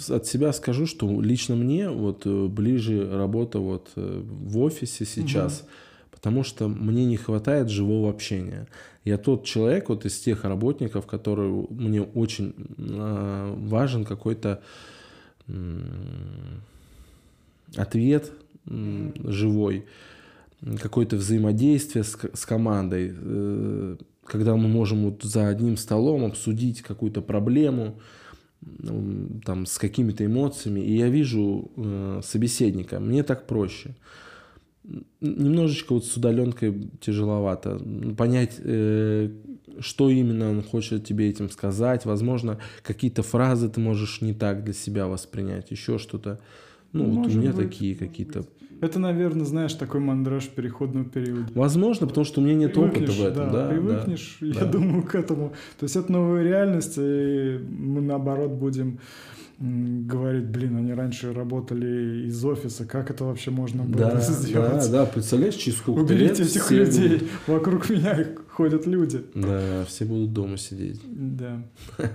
от 0.09 0.27
себя 0.27 0.53
скажу, 0.55 0.87
что 0.87 1.21
лично 1.21 1.57
мне 1.57 1.91
вот 1.91 2.23
э, 2.25 2.47
ближе 2.47 3.09
работа 3.13 3.59
вот 3.59 3.91
э, 3.97 4.23
в 4.25 4.59
офисе 4.59 5.05
сейчас, 5.05 5.61
угу. 5.61 5.69
потому 6.13 6.43
что 6.43 6.67
мне 6.67 7.05
не 7.05 7.19
хватает 7.19 7.69
живого 7.69 8.09
общения. 8.09 8.67
Я 9.05 9.19
тот 9.19 9.45
человек 9.45 9.91
вот 9.91 10.07
из 10.07 10.19
тех 10.19 10.45
работников, 10.45 11.07
который 11.07 11.51
мне 11.69 12.01
очень 12.01 12.55
э, 12.79 13.55
важен 13.59 14.07
какой-то 14.07 14.63
э, 15.47 15.81
ответ 17.77 18.33
э, 18.67 19.13
живой 19.25 19.85
какое-то 20.81 21.17
взаимодействие 21.17 22.05
с, 22.05 22.17
с 22.33 22.47
командой, 22.47 23.13
э, 23.15 23.97
когда 24.25 24.57
мы 24.57 24.69
можем 24.69 25.05
вот 25.05 25.23
за 25.23 25.49
одним 25.49 25.77
столом 25.77 26.25
обсудить 26.25 26.83
какую-то 26.83 27.23
проблему, 27.23 27.99
там, 29.45 29.67
с 29.67 29.79
какими-то 29.79 30.25
эмоциями, 30.25 30.81
и 30.81 30.97
я 30.97 31.09
вижу 31.09 31.71
э, 31.76 32.21
собеседника, 32.23 33.00
мне 33.00 33.23
так 33.23 33.47
проще. 33.47 33.95
Немножечко 35.21 35.95
вот 35.95 36.05
с 36.05 36.17
удаленкой 36.17 36.90
тяжеловато 37.00 37.81
понять, 38.17 38.57
э, 38.59 39.31
что 39.79 40.11
именно 40.11 40.50
он 40.50 40.62
хочет 40.62 41.05
тебе 41.05 41.31
этим 41.31 41.49
сказать. 41.49 42.05
Возможно, 42.05 42.59
какие-то 42.83 43.23
фразы 43.23 43.69
ты 43.69 43.81
можешь 43.81 44.21
не 44.21 44.35
так 44.35 44.64
для 44.64 44.75
себя 44.75 45.07
воспринять, 45.07 45.71
еще 45.71 45.99
что-то. 45.99 46.40
Ну, 46.93 47.05
Может 47.05 47.19
вот 47.19 47.35
у 47.35 47.38
меня 47.38 47.52
быть, 47.52 47.67
такие 47.71 47.95
какие-то 47.95 48.45
это, 48.81 48.99
наверное, 48.99 49.45
знаешь, 49.45 49.75
такой 49.75 50.01
мандраж 50.01 50.49
переходного 50.49 51.05
периода. 51.05 51.47
Возможно, 51.55 52.07
потому 52.07 52.25
что 52.25 52.41
у 52.41 52.45
меня 52.45 52.55
нет 52.55 52.75
привыкнешь, 52.75 53.11
опыта 53.11 53.23
в 53.23 53.27
этом. 53.27 53.53
Да, 53.53 53.63
да 53.65 53.69
привыкнешь, 53.69 54.37
да, 54.41 54.47
я 54.47 54.55
да. 54.55 54.67
думаю, 54.67 55.03
к 55.03 55.15
этому. 55.15 55.53
То 55.79 55.85
есть 55.85 55.97
это 55.97 56.11
новая 56.13 56.43
реальность, 56.43 56.95
и 56.97 57.61
мы, 57.69 58.01
наоборот, 58.01 58.53
будем 58.53 58.99
говорить, 59.61 60.47
блин, 60.47 60.77
они 60.79 60.95
раньше 60.95 61.35
работали 61.35 62.27
из 62.27 62.43
офиса, 62.43 62.87
как 62.87 63.11
это 63.11 63.25
вообще 63.25 63.51
можно 63.51 63.85
было 63.85 64.13
да, 64.13 64.21
сделать? 64.21 64.91
Да, 64.91 65.05
да, 65.05 65.07
представляешь, 65.07 65.55
через 65.55 65.79
сколько 65.79 66.01
Уберите 66.01 66.25
лет 66.25 66.41
этих 66.41 66.71
людей, 66.71 67.09
будут... 67.19 67.29
вокруг 67.47 67.91
меня 67.91 68.27
ходят 68.49 68.87
люди. 68.87 69.23
Да, 69.35 69.85
все 69.87 70.07
будут 70.07 70.33
дома 70.33 70.57
сидеть. 70.57 71.01
Да. 71.05 71.63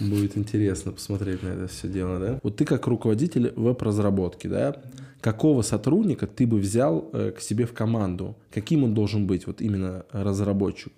Будет 0.00 0.36
интересно 0.36 0.92
посмотреть 0.92 1.42
на 1.42 1.48
это 1.48 1.66
все 1.68 1.88
дело, 1.88 2.18
да? 2.18 2.40
Вот 2.42 2.56
ты 2.56 2.64
как 2.64 2.86
руководитель 2.86 3.52
веб-разработки, 3.56 4.46
да, 4.46 4.76
какого 5.22 5.62
сотрудника 5.62 6.26
ты 6.26 6.46
бы 6.46 6.58
взял 6.58 7.08
э, 7.12 7.30
к 7.30 7.40
себе 7.40 7.64
в 7.64 7.72
команду? 7.72 8.36
Каким 8.50 8.84
он 8.84 8.92
должен 8.92 9.26
быть, 9.26 9.46
вот 9.46 9.62
именно 9.62 10.04
разработчик? 10.12 10.92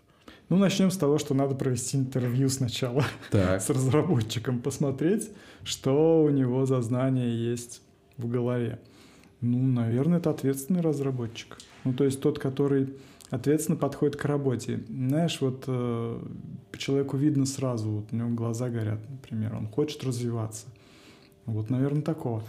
Ну, 0.49 0.57
начнем 0.57 0.90
с 0.90 0.97
того, 0.97 1.19
что 1.19 1.35
надо 1.35 1.54
провести 1.54 1.97
интервью 1.97 2.49
сначала 2.49 3.04
так. 3.31 3.61
с 3.62 3.71
разработчиком, 3.71 4.61
посмотреть, 4.61 5.31
что 5.62 6.25
у 6.25 6.31
него 6.31 6.66
за 6.66 6.81
знания 6.83 7.28
есть 7.28 7.83
в 8.16 8.26
голове. 8.28 8.81
Ну, 9.40 9.59
наверное, 9.59 10.19
это 10.19 10.31
ответственный 10.31 10.81
разработчик. 10.81 11.59
Ну, 11.85 11.93
то 11.93 12.04
есть 12.04 12.21
тот, 12.21 12.38
который 12.38 12.95
ответственно 13.31 13.76
подходит 13.76 14.16
к 14.16 14.25
работе. 14.25 14.85
Знаешь, 14.88 15.40
вот 15.40 15.64
э, 15.66 16.23
человеку 16.78 17.16
видно 17.19 17.45
сразу, 17.45 17.90
вот 17.90 18.07
у 18.12 18.16
него 18.16 18.31
глаза 18.31 18.71
горят, 18.71 19.00
например, 19.11 19.54
он 19.54 19.66
хочет 19.66 20.02
развиваться. 20.02 20.66
Вот, 21.47 21.69
наверное, 21.69 22.02
такого. 22.02 22.43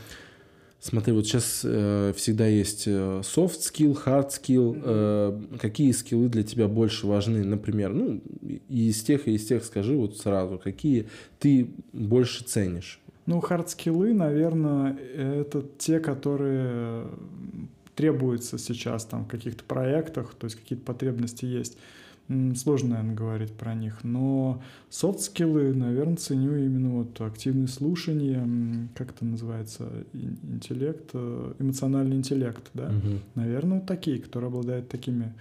Смотри, 0.79 1.13
вот 1.13 1.25
сейчас 1.25 1.61
э, 1.63 2.13
всегда 2.15 2.45
есть 2.45 2.83
э, 2.85 3.21
soft 3.23 3.59
skill, 3.59 3.97
hard 4.05 4.29
skill. 4.29 4.81
Э, 4.83 5.57
какие 5.59 5.91
скиллы 5.91 6.29
для 6.29 6.43
тебя 6.43 6.67
больше 6.67 7.07
важны? 7.07 7.43
Например, 7.43 7.91
ну, 7.91 8.21
и 8.43 8.89
из 8.89 9.01
тех, 9.01 9.27
и 9.27 9.33
из 9.33 9.47
тех 9.47 9.63
скажи 9.63 9.95
вот 9.95 10.17
сразу, 10.17 10.59
какие 10.63 11.07
ты 11.39 11.71
больше 11.91 12.43
ценишь? 12.43 12.99
Ну, 13.25 13.39
hard 13.39 13.69
скиллы, 13.69 14.13
наверное, 14.13 14.95
это 14.95 15.65
те, 15.79 15.99
которые 15.99 17.07
требуются 17.95 18.59
сейчас 18.59 19.05
там 19.05 19.25
в 19.25 19.27
каких-то 19.27 19.63
проектах, 19.63 20.35
то 20.35 20.45
есть 20.45 20.57
какие-то 20.57 20.85
потребности 20.85 21.45
есть. 21.45 21.77
Сложно, 22.55 22.89
наверное, 22.89 23.15
говорить 23.15 23.53
про 23.53 23.75
них. 23.75 24.03
Но 24.03 24.61
софт-скиллы, 24.89 25.75
наверное, 25.75 26.17
ценю 26.17 26.55
именно 26.55 26.89
вот 26.89 27.21
активное 27.21 27.67
слушание, 27.67 28.87
как 28.95 29.11
это 29.11 29.25
называется, 29.25 29.87
интеллект, 30.13 31.11
э, 31.13 31.53
эмоциональный 31.59 32.15
интеллект, 32.15 32.63
да. 32.73 32.87
Угу. 32.87 33.19
Наверное, 33.35 33.77
вот 33.77 33.85
такие, 33.85 34.19
которые 34.19 34.47
обладают 34.47 34.89
такими 34.89 35.33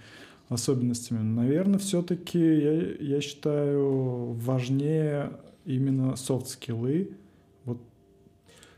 особенностями. 0.49 1.23
Наверное, 1.23 1.79
все-таки 1.79 2.39
я, 2.39 3.15
я 3.15 3.21
считаю 3.21 4.33
важнее 4.33 5.31
именно 5.65 6.15
софт-скиллы, 6.15 7.09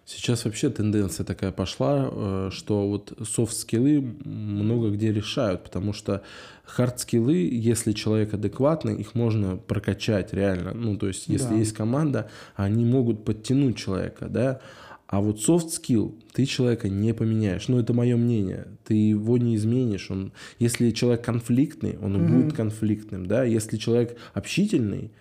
Сейчас 0.08 0.46
вообще 0.46 0.70
тенденция 0.70 1.26
такая 1.26 1.52
пошла, 1.52 2.10
э, 2.10 2.50
что 2.54 2.88
вот 2.88 3.12
софт-скиллы 3.22 4.00
много 4.24 4.90
где 4.90 5.12
решают, 5.12 5.66
потому 5.66 5.92
что 5.92 6.24
хард-скиллы, 6.66 7.50
если 7.52 7.92
человек 7.92 8.34
адекватный, 8.34 8.96
их 8.96 9.16
можно 9.16 9.58
прокачать 9.58 10.32
реально. 10.32 10.74
Ну, 10.74 10.96
то 10.96 11.10
есть, 11.10 11.28
если 11.28 11.50
да. 11.50 11.56
есть 11.56 11.74
команда, 11.74 12.30
они 12.56 12.86
могут 12.86 13.26
подтянуть 13.26 13.76
человека, 13.76 14.30
да. 14.30 14.62
А 15.08 15.20
вот 15.20 15.40
soft 15.40 15.68
skill 15.68 16.16
ты 16.32 16.46
человека 16.46 16.88
не 16.88 17.14
поменяешь. 17.14 17.68
Ну, 17.68 17.78
это 17.78 17.94
мое 17.94 18.16
мнение. 18.16 18.68
Ты 18.86 18.94
его 18.94 19.38
не 19.38 19.58
изменишь. 19.58 20.10
Он, 20.10 20.32
если 20.58 20.92
человек 20.92 21.26
конфликтный, 21.26 21.98
он 22.02 22.16
mm-hmm. 22.16 22.28
будет 22.30 22.54
конфликтным, 22.54 23.26
да. 23.26 23.44
Если 23.44 23.76
человек 23.76 24.18
общительный, 24.34 25.12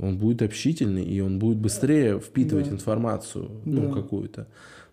он 0.00 0.16
будет 0.16 0.42
общительный, 0.42 1.04
и 1.04 1.20
он 1.20 1.38
будет 1.38 1.58
быстрее 1.58 2.18
впитывать 2.18 2.68
да. 2.68 2.74
информацию, 2.74 3.50
ну, 3.64 3.88
да. 3.88 3.94
какую-то. 3.94 4.46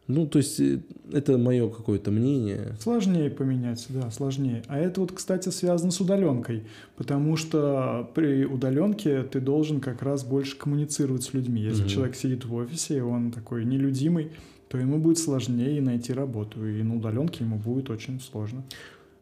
Ну, 0.08 0.26
то 0.26 0.38
есть, 0.38 0.60
э, 0.60 0.80
это 1.12 1.38
мое 1.38 1.70
какое-то 1.70 2.12
мнение. 2.12 2.76
Сложнее 2.80 3.30
поменять, 3.30 3.86
да, 3.90 4.10
сложнее. 4.10 4.64
А 4.68 4.78
это 4.80 5.02
вот, 5.02 5.12
кстати, 5.12 5.50
связано 5.50 5.92
с 5.92 6.00
удаленкой, 6.00 6.64
потому 6.96 7.36
что 7.36 8.10
при 8.16 8.46
удаленке 8.46 9.24
ты 9.24 9.42
должен 9.42 9.82
как 9.82 10.02
раз 10.02 10.24
больше 10.24 10.58
коммуницировать 10.58 11.24
с 11.24 11.34
людьми. 11.34 11.62
Если 11.62 11.84
угу. 11.84 11.90
человек 11.90 12.16
сидит 12.16 12.46
в 12.46 12.54
офисе, 12.54 12.98
и 12.98 13.02
он 13.02 13.32
такой 13.32 13.66
нелюдимый, 13.66 14.32
то 14.70 14.78
ему 14.78 14.98
будет 14.98 15.18
сложнее 15.18 15.82
найти 15.82 16.14
работу, 16.14 16.66
и 16.66 16.84
на 16.84 16.96
удаленке 16.96 17.44
ему 17.44 17.58
будет 17.58 17.90
очень 17.90 18.20
сложно. 18.20 18.64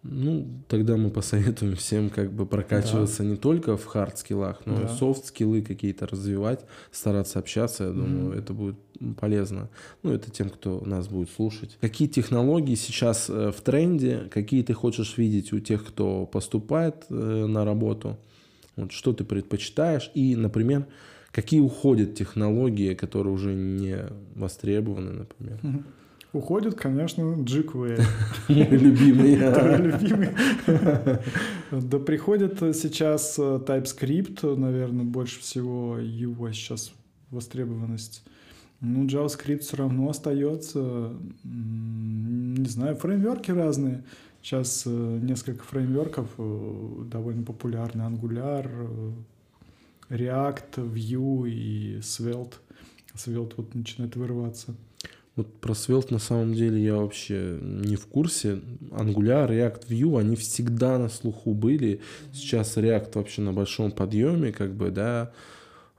Ну, 0.07 0.47
тогда 0.67 0.97
мы 0.97 1.09
посоветуем 1.09 1.75
всем 1.75 2.09
как 2.09 2.31
бы 2.31 2.45
прокачиваться 2.45 3.23
да. 3.23 3.29
не 3.29 3.35
только 3.37 3.75
в 3.75 3.85
хард-скиллах, 3.85 4.61
но 4.65 4.77
да. 4.77 4.83
и 4.83 4.87
софт-скиллы 4.87 5.63
какие-то 5.63 6.05
развивать, 6.05 6.63
стараться 6.91 7.39
общаться, 7.39 7.85
я 7.85 7.89
думаю, 7.89 8.33
mm-hmm. 8.33 8.39
это 8.39 8.53
будет 8.53 8.75
полезно. 9.19 9.69
Ну, 10.03 10.11
это 10.11 10.29
тем, 10.29 10.49
кто 10.49 10.81
нас 10.85 11.07
будет 11.07 11.31
слушать. 11.31 11.77
Какие 11.81 12.07
технологии 12.07 12.75
сейчас 12.75 13.29
э, 13.29 13.51
в 13.51 13.61
тренде, 13.61 14.29
какие 14.29 14.61
ты 14.61 14.73
хочешь 14.73 15.17
видеть 15.17 15.51
у 15.53 15.59
тех, 15.59 15.83
кто 15.83 16.27
поступает 16.27 17.05
э, 17.09 17.13
на 17.13 17.65
работу, 17.65 18.19
вот, 18.75 18.91
что 18.91 19.11
ты 19.11 19.23
предпочитаешь, 19.23 20.11
и, 20.13 20.35
например, 20.35 20.85
какие 21.31 21.61
уходят 21.61 22.13
технологии, 22.13 22.93
которые 22.93 23.33
уже 23.33 23.55
не 23.55 24.05
востребованы, 24.35 25.11
например. 25.11 25.59
Mm-hmm. 25.63 25.83
Уходит, 26.35 26.75
конечно. 26.75 27.23
Мой 27.23 27.45
любимый. 28.49 29.35
любимый. 29.77 30.29
Да 31.71 31.97
приходит 31.97 32.59
сейчас 32.75 33.39
э, 33.39 33.41
TypeScript, 33.65 34.55
наверное, 34.55 35.05
больше 35.05 35.39
всего 35.39 35.97
его 35.97 36.51
сейчас 36.51 36.91
востребованность. 37.31 38.21
Ну, 38.81 39.05
JavaScript 39.05 39.59
все 39.59 39.77
равно 39.77 40.09
остается. 40.09 41.13
Не 41.45 42.67
знаю, 42.67 42.97
фреймворки 42.97 43.51
разные. 43.51 44.03
Сейчас 44.41 44.83
э, 44.85 44.89
несколько 44.89 45.63
фреймворков 45.63 46.27
э, 46.37 47.03
довольно 47.09 47.43
популярны. 47.43 48.01
Angular, 48.01 48.69
React, 50.09 50.93
Vue 50.93 51.49
и 51.49 51.99
Svelte. 52.01 52.55
Svelte 53.15 53.53
вот 53.55 53.73
начинает 53.73 54.17
вырываться. 54.17 54.75
Вот 55.35 55.53
про 55.59 55.73
Svelte 55.73 56.13
на 56.13 56.19
самом 56.19 56.53
деле 56.53 56.81
я 56.81 56.95
вообще 56.95 57.57
не 57.61 57.97
в 57.97 58.05
курсе. 58.07 58.59
Angular, 58.91 59.49
React, 59.49 59.87
Vue, 59.89 60.19
они 60.19 60.35
всегда 60.37 60.97
на 60.97 61.09
слуху 61.09 61.53
были. 61.53 61.99
Сейчас 62.33 62.77
React 62.77 63.11
вообще 63.15 63.41
на 63.41 63.51
большом 63.51 63.91
подъеме, 63.91 64.53
как 64.53 64.73
бы, 64.73 64.91
да. 64.91 65.31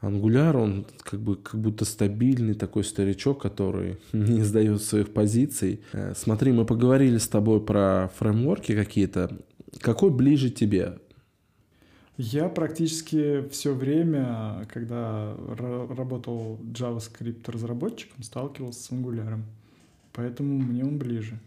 Angular, 0.00 0.56
он 0.56 0.86
как 1.02 1.20
бы 1.20 1.36
как 1.36 1.60
будто 1.60 1.84
стабильный 1.84 2.54
такой 2.54 2.84
старичок, 2.84 3.42
который 3.42 3.98
не 4.12 4.42
сдает 4.42 4.82
своих 4.82 5.12
позиций. 5.12 5.80
Э, 5.92 6.14
смотри, 6.16 6.52
мы 6.52 6.64
поговорили 6.64 7.18
с 7.18 7.28
тобой 7.28 7.60
про 7.60 8.10
фреймворки 8.18 8.74
какие-то. 8.74 9.36
Какой 9.80 10.10
ближе 10.10 10.48
тебе? 10.50 10.98
Я 12.18 12.48
практически 12.48 13.46
все 13.50 13.74
время, 13.74 14.66
когда 14.72 15.34
работал 15.36 16.58
JavaScript 16.62 17.50
разработчиком, 17.50 18.22
сталкивался 18.22 18.82
с 18.82 18.90
Angular. 18.90 19.40
Поэтому 20.12 20.58
мне 20.58 20.82
он 20.82 20.96
ближе. 20.96 21.38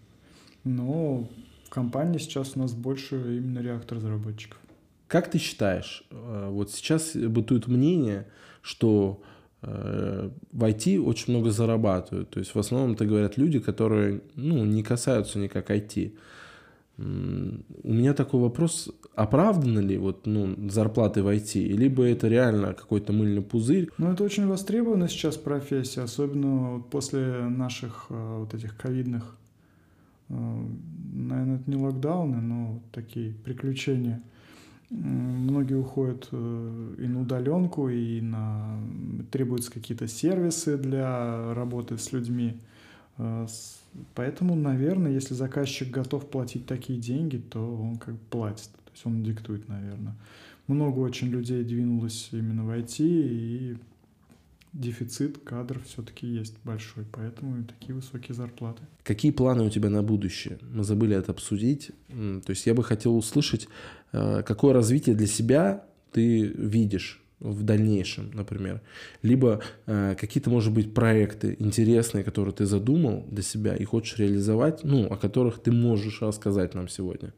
Но 0.64 1.28
в 1.66 1.70
компании 1.70 2.20
сейчас 2.20 2.56
у 2.56 2.60
нас 2.60 2.74
больше 2.74 3.16
именно 3.16 3.60
React 3.60 3.96
разработчиков. 3.96 4.60
Как 5.08 5.32
ты 5.32 5.40
считаешь, 5.40 6.04
э, 6.12 6.50
вот 6.52 6.72
сейчас 6.72 7.16
бытует 7.16 7.66
мнение, 7.66 8.28
что 8.62 9.24
э, 9.64 10.30
в 10.52 10.64
IT 10.64 11.00
очень 11.00 11.34
много 11.34 11.50
зарабатывают. 11.50 12.30
То 12.30 12.40
есть 12.40 12.54
в 12.54 12.60
основном 12.60 12.92
это 12.92 13.06
говорят 13.06 13.38
люди, 13.38 13.60
которые 13.60 14.22
ну, 14.36 14.66
не 14.66 14.84
касаются 14.84 15.40
никак 15.40 15.72
IT. 15.72 16.14
У 17.00 17.94
меня 17.94 18.14
такой 18.14 18.42
вопрос, 18.42 18.90
оправданы 19.16 19.80
ли 19.80 19.98
вот, 19.98 20.26
ну, 20.26 20.70
зарплаты 20.70 21.24
в 21.24 21.28
IT, 21.28 21.58
либо 21.58 22.04
это 22.04 22.28
реально 22.28 22.74
какой-то 22.74 23.14
мыльный 23.14 23.42
пузырь? 23.42 23.90
Ну, 23.98 24.12
это 24.12 24.24
очень 24.24 24.48
востребованная 24.48 25.08
сейчас 25.08 25.38
профессия, 25.38 26.02
особенно 26.02 26.84
после 26.92 27.44
наших 27.44 28.08
э, 28.10 28.38
вот 28.40 28.54
этих 28.54 28.76
ковидных, 28.76 29.38
э, 30.28 30.34
наверное, 31.14 31.56
это 31.56 31.72
не 31.72 31.78
локдауны, 31.78 32.42
но 32.42 32.82
такие 32.92 33.34
приключения. 33.34 34.22
Многие 34.90 35.76
уходят 35.76 36.28
э, 36.34 36.96
и 36.98 37.08
на 37.08 37.22
удаленку, 37.22 37.88
и 37.88 38.20
на 38.20 38.78
требуются 39.32 39.72
какие-то 39.72 40.10
сервисы 40.10 40.78
для 40.78 41.54
работы 41.54 41.98
с 41.98 42.12
людьми. 42.12 42.60
Поэтому, 44.16 44.56
наверное, 44.56 45.12
если 45.12 45.34
заказчик 45.34 45.90
готов 45.90 46.30
платить 46.30 46.66
такие 46.66 47.00
деньги, 47.00 47.38
то 47.38 47.60
он 47.60 47.98
как 47.98 48.14
бы 48.14 48.20
платит. 48.30 48.70
То 48.86 48.92
есть 48.94 49.06
он 49.06 49.24
диктует, 49.24 49.68
наверное. 49.68 50.16
Много 50.68 51.00
очень 51.00 51.28
людей 51.28 51.64
двинулось 51.64 52.30
именно 52.32 52.64
в 52.64 52.70
IT, 52.70 52.98
и 53.00 53.78
дефицит 54.74 55.40
кадров 55.40 55.84
все-таки 55.86 56.28
есть 56.28 56.56
большой, 56.64 57.06
поэтому 57.12 57.60
и 57.60 57.64
такие 57.64 57.96
высокие 57.96 58.36
зарплаты. 58.36 58.84
Какие 59.04 59.32
планы 59.32 59.64
у 59.64 59.70
тебя 59.70 59.90
на 59.90 60.04
будущее? 60.04 60.60
Мы 60.72 60.84
забыли 60.84 61.16
это 61.16 61.32
обсудить. 61.32 61.92
То 62.08 62.50
есть 62.50 62.66
я 62.68 62.74
бы 62.74 62.84
хотел 62.84 63.18
услышать, 63.18 63.68
э, 64.12 64.44
какое 64.44 64.74
развитие 64.74 65.16
для 65.16 65.28
себя 65.28 65.86
ты 66.12 66.44
видишь 66.44 67.19
в 67.40 67.64
дальнейшем, 67.64 68.32
например. 68.34 68.82
Либо 69.22 69.62
э, 69.86 70.16
какие-то, 70.20 70.50
может 70.50 70.74
быть, 70.74 70.94
проекты 70.94 71.56
интересные, 71.60 72.24
которые 72.24 72.54
ты 72.54 72.66
задумал 72.66 73.26
для 73.30 73.44
себя 73.44 73.76
и 73.76 73.84
хочешь 73.86 74.20
реализовать, 74.20 74.84
ну, 74.84 75.06
о 75.08 75.18
которых 75.18 75.60
ты 75.60 75.72
можешь 75.72 76.22
рассказать 76.22 76.76
нам 76.76 76.88
сегодня. 76.90 77.34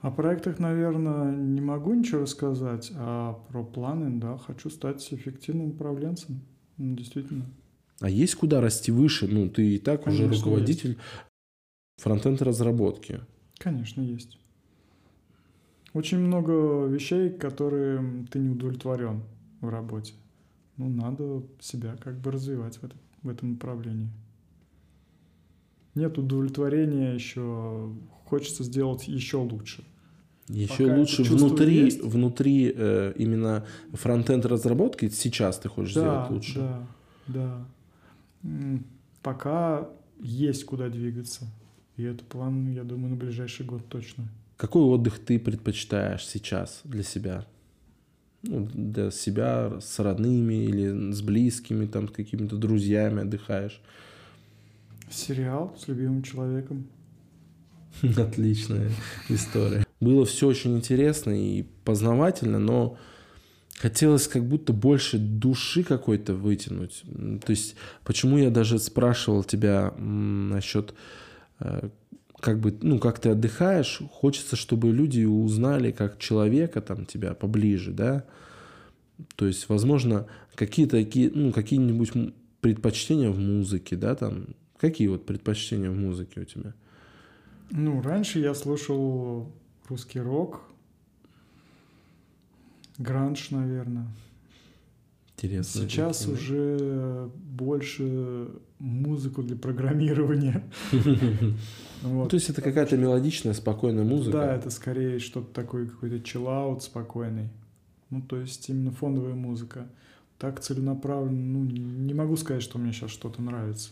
О 0.00 0.10
проектах, 0.10 0.58
наверное, 0.58 1.34
не 1.34 1.60
могу 1.60 1.92
ничего 1.94 2.20
рассказать, 2.20 2.92
а 2.94 3.34
про 3.48 3.64
планы, 3.64 4.20
да, 4.20 4.38
хочу 4.38 4.70
стать 4.70 5.06
эффективным 5.12 5.70
управленцем, 5.70 6.42
ну, 6.76 6.94
действительно. 6.94 7.46
А 8.00 8.08
есть 8.08 8.36
куда 8.36 8.60
расти 8.60 8.92
выше? 8.92 9.26
Ну, 9.26 9.48
ты 9.48 9.74
и 9.74 9.78
так 9.78 10.04
Конечно, 10.04 10.26
уже 10.26 10.36
руководитель 10.36 10.90
есть. 10.90 11.00
фронтенд 11.96 12.42
разработки. 12.42 13.20
Конечно, 13.58 14.02
есть. 14.02 14.38
Очень 15.94 16.18
много 16.18 16.86
вещей, 16.86 17.30
которые 17.30 18.26
ты 18.30 18.38
не 18.38 18.50
удовлетворен 18.50 19.22
в 19.60 19.68
работе. 19.68 20.14
Ну, 20.76 20.88
надо 20.88 21.42
себя 21.60 21.96
как 21.96 22.20
бы 22.20 22.30
развивать 22.30 22.76
в, 22.76 22.84
это, 22.84 22.96
в 23.22 23.28
этом 23.28 23.52
направлении. 23.52 24.08
Нет 25.94 26.16
удовлетворения 26.18 27.14
еще, 27.14 27.92
хочется 28.24 28.62
сделать 28.62 29.08
еще 29.08 29.38
лучше. 29.38 29.84
Еще 30.48 30.86
Пока 30.86 30.96
лучше 30.96 31.22
внутри, 31.24 31.84
есть. 31.84 32.02
внутри 32.02 32.72
э, 32.74 33.12
именно 33.16 33.66
фронтенд 33.92 34.46
разработки 34.46 35.08
сейчас 35.08 35.58
ты 35.58 35.68
хочешь 35.68 35.94
да, 35.94 36.00
сделать 36.00 36.30
лучше. 36.30 36.58
Да, 37.26 37.66
да. 38.42 38.78
Пока 39.22 39.88
есть 40.20 40.64
куда 40.64 40.88
двигаться. 40.88 41.46
И 41.96 42.02
это 42.04 42.24
план, 42.24 42.70
я 42.72 42.84
думаю, 42.84 43.10
на 43.10 43.16
ближайший 43.16 43.66
год 43.66 43.88
точно. 43.88 44.28
Какой 44.56 44.82
отдых 44.82 45.18
ты 45.18 45.38
предпочитаешь 45.38 46.26
сейчас 46.26 46.80
для 46.84 47.02
себя? 47.02 47.44
Ну, 48.42 48.68
для 48.72 49.10
себя 49.10 49.80
с 49.80 49.98
родными 49.98 50.54
или 50.64 51.12
с 51.12 51.22
близкими, 51.22 51.86
там, 51.86 52.08
с 52.08 52.12
какими-то 52.12 52.56
друзьями 52.56 53.22
отдыхаешь? 53.22 53.80
Сериал 55.10 55.74
с 55.78 55.88
любимым 55.88 56.22
человеком. 56.22 56.86
Отличная 58.16 58.90
история. 59.28 59.84
было 60.00 60.24
все 60.24 60.48
очень 60.48 60.76
интересно 60.76 61.30
и 61.30 61.64
познавательно, 61.84 62.58
но 62.58 62.96
хотелось 63.78 64.28
как 64.28 64.44
будто 64.44 64.72
больше 64.72 65.18
души 65.18 65.82
какой-то 65.82 66.34
вытянуть. 66.34 67.02
То 67.44 67.50
есть, 67.50 67.76
почему 68.04 68.38
я 68.38 68.50
даже 68.50 68.78
спрашивал 68.78 69.44
тебя 69.44 69.92
насчет 69.98 70.94
э, 71.60 71.88
как 72.40 72.60
бы, 72.60 72.76
ну, 72.82 72.98
как 72.98 73.18
ты 73.18 73.30
отдыхаешь, 73.30 74.00
хочется, 74.10 74.56
чтобы 74.56 74.90
люди 74.90 75.24
узнали 75.24 75.90
как 75.90 76.18
человека 76.18 76.80
там 76.80 77.04
тебя 77.04 77.34
поближе, 77.34 77.92
да, 77.92 78.24
то 79.34 79.46
есть, 79.46 79.68
возможно, 79.68 80.26
какие-то 80.54 80.96
ну, 81.34 81.52
какие-нибудь 81.52 82.12
предпочтения 82.60 83.30
в 83.30 83.38
музыке, 83.38 83.96
да, 83.96 84.14
там, 84.14 84.46
какие 84.78 85.08
вот 85.08 85.26
предпочтения 85.26 85.90
в 85.90 85.96
музыке 85.96 86.40
у 86.40 86.44
тебя? 86.44 86.74
Ну, 87.70 88.00
раньше 88.00 88.38
я 88.38 88.54
слушал 88.54 89.52
русский 89.88 90.20
рок, 90.20 90.62
гранж, 92.98 93.50
наверное. 93.50 94.06
Интересно. 95.38 95.82
Сейчас 95.82 96.18
такие, 96.18 96.34
уже 96.34 97.30
больше 97.36 98.48
музыку 98.78 99.42
для 99.42 99.56
программирования. 99.56 100.64
Ну, 102.00 102.28
то 102.28 102.36
есть 102.36 102.48
это 102.48 102.62
какая-то 102.62 102.96
мелодичная, 102.96 103.54
спокойная 103.54 104.04
музыка? 104.04 104.38
Да, 104.38 104.54
это 104.54 104.70
скорее 104.70 105.18
что-то 105.18 105.52
такое, 105.52 105.86
какой-то 105.86 106.20
чиллаут 106.20 106.84
спокойный. 106.84 107.48
Ну, 108.10 108.22
то 108.22 108.36
есть 108.36 108.68
именно 108.68 108.92
фондовая 108.92 109.34
музыка. 109.34 109.88
Так 110.38 110.60
целенаправленно, 110.60 111.58
ну, 111.58 111.64
не 111.64 112.14
могу 112.14 112.36
сказать, 112.36 112.62
что 112.62 112.78
мне 112.78 112.92
сейчас 112.92 113.10
что-то 113.10 113.42
нравится. 113.42 113.90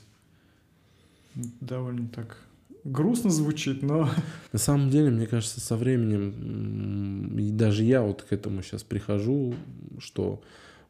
Довольно 1.35 2.07
так 2.07 2.39
грустно 2.85 3.31
звучит, 3.31 3.83
но... 3.83 4.09
На 4.53 4.59
самом 4.61 4.89
деле, 4.89 5.11
мне 5.11 5.27
кажется, 5.27 5.61
со 5.61 5.77
временем, 5.77 7.37
и 7.37 7.51
даже 7.51 7.83
я 7.83 8.03
вот 8.03 8.23
к 8.23 8.33
этому 8.33 8.63
сейчас 8.63 8.85
прихожу, 8.85 9.55
что 9.99 10.43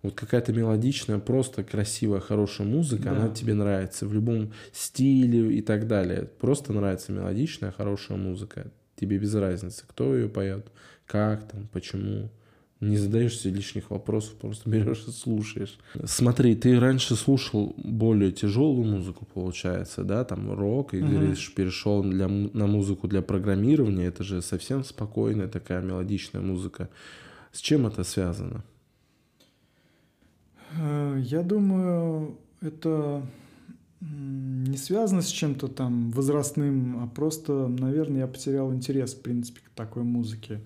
вот 0.07 0.15
какая-то 0.15 0.53
мелодичная, 0.53 1.19
просто 1.19 1.63
красивая, 1.63 2.21
хорошая 2.21 2.67
музыка, 2.67 3.05
да. 3.05 3.11
она 3.13 3.29
тебе 3.29 3.55
нравится 3.55 4.07
в 4.07 4.13
любом 4.13 4.53
стиле 4.73 5.57
и 5.57 5.61
так 5.61 5.87
далее. 5.87 6.29
Просто 6.41 6.73
нравится 6.73 7.13
мелодичная, 7.13 7.73
хорошая 7.73 8.19
музыка. 8.19 8.71
Тебе 8.97 9.19
без 9.19 9.35
разницы, 9.35 9.85
кто 9.87 10.17
ее 10.17 10.29
поет, 10.29 10.67
как 11.07 11.49
там, 11.49 11.69
почему. 11.73 12.31
Не 12.81 12.99
задаешься 12.99 13.49
лишних 13.49 13.91
вопросов, 13.91 14.35
просто 14.35 14.69
берешь 14.71 15.05
и 15.09 15.11
слушаешь. 15.11 15.79
Смотри, 16.05 16.55
ты 16.55 16.79
раньше 16.79 17.17
слушал 17.17 17.75
более 17.77 18.33
тяжелую 18.33 18.87
музыку, 18.87 19.27
получается, 19.33 20.05
да, 20.05 20.25
там 20.25 20.53
рок, 20.53 20.95
и 20.95 21.03
угу. 21.03 21.11
говоришь, 21.11 21.55
перешел 21.55 22.03
для, 22.03 22.29
на 22.29 22.67
музыку 22.67 23.09
для 23.09 23.23
программирования. 23.23 24.07
Это 24.07 24.25
же 24.25 24.43
совсем 24.43 24.85
спокойная 24.85 25.49
такая 25.49 25.83
мелодичная 25.83 26.43
музыка. 26.43 26.91
С 27.53 27.61
чем 27.61 27.87
это 27.87 28.05
связано? 28.05 28.63
Э, 30.79 31.21
я 31.23 31.43
думаю, 31.43 32.39
это 32.61 33.23
не 34.01 34.77
связано 34.77 35.23
с 35.23 35.29
чем-то 35.29 35.69
там 35.69 36.11
возрастным, 36.11 37.03
а 37.03 37.07
просто, 37.07 37.67
наверное, 37.67 38.21
я 38.21 38.27
потерял 38.27 38.73
интерес, 38.73 39.15
в 39.15 39.23
принципе, 39.23 39.61
к 39.61 39.71
такой 39.71 40.03
музыке. 40.03 40.61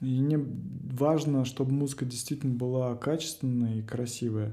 И 0.00 0.20
мне 0.20 0.38
важно, 0.38 1.44
чтобы 1.44 1.72
музыка 1.72 2.04
действительно 2.04 2.54
была 2.54 2.94
качественная 2.96 3.76
и 3.78 3.82
красивая. 3.82 4.52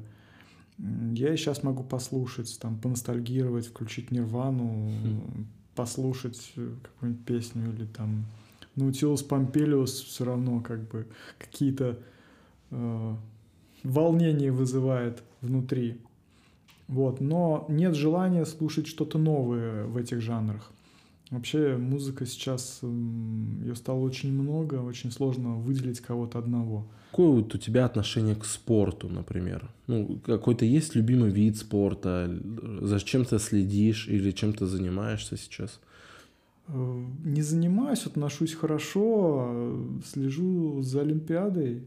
Я 0.78 1.34
и 1.34 1.38
сейчас 1.38 1.64
могу 1.64 1.84
послушать, 1.84 2.58
там, 2.60 2.78
поностальгировать, 2.80 3.68
включить 3.68 4.12
Нирвану, 4.12 4.90
mm. 4.90 5.46
послушать 5.76 6.54
э, 6.56 6.74
какую-нибудь 6.82 7.26
песню 7.26 7.74
или 7.74 7.86
там 7.86 8.26
Наутилус 8.76 9.22
Помпелиус 9.24 10.02
все 10.02 10.26
равно 10.26 10.62
как 10.62 10.88
бы 10.88 11.08
какие-то 11.38 12.00
э, 12.72 13.16
волнения 13.84 14.52
вызывает 14.52 15.24
внутри. 15.41 15.98
Вот. 16.88 17.22
Но 17.22 17.65
нет 17.70 17.96
желания 17.96 18.46
слушать 18.46 18.88
что-то 18.88 19.17
новое 19.17 19.86
в 19.86 19.98
этих 19.98 20.22
жанрах. 20.22 20.72
Вообще 21.32 21.78
музыка 21.78 22.26
сейчас, 22.26 22.82
ее 22.84 23.76
стало 23.76 24.00
очень 24.00 24.34
много, 24.34 24.76
очень 24.76 25.12
сложно 25.12 25.56
выделить 25.56 26.02
кого-то 26.02 26.39
одного. 26.39 26.86
Какое 27.12 27.30
вот 27.30 27.56
у 27.56 27.58
тебя 27.58 27.86
отношение 27.86 28.36
к 28.36 28.44
спорту, 28.44 29.08
например? 29.08 29.70
Ну, 29.88 30.20
какой-то 30.26 30.65
есть 30.65 30.94
любимый 30.94 31.30
вид 31.30 31.58
спорта? 31.58 32.30
За 32.82 33.00
чем 33.00 33.24
ты 33.24 33.39
следишь 33.39 34.10
или 34.10 34.32
чем 34.32 34.52
ты 34.52 34.65
занимаешься 34.65 35.38
сейчас? 35.38 35.80
Э, 36.67 37.04
не 37.24 37.41
занимаюсь, 37.41 38.06
отношусь 38.06 38.54
хорошо, 38.54 39.74
слежу 40.06 40.82
за 40.82 41.02
Олимпиадой. 41.02 41.84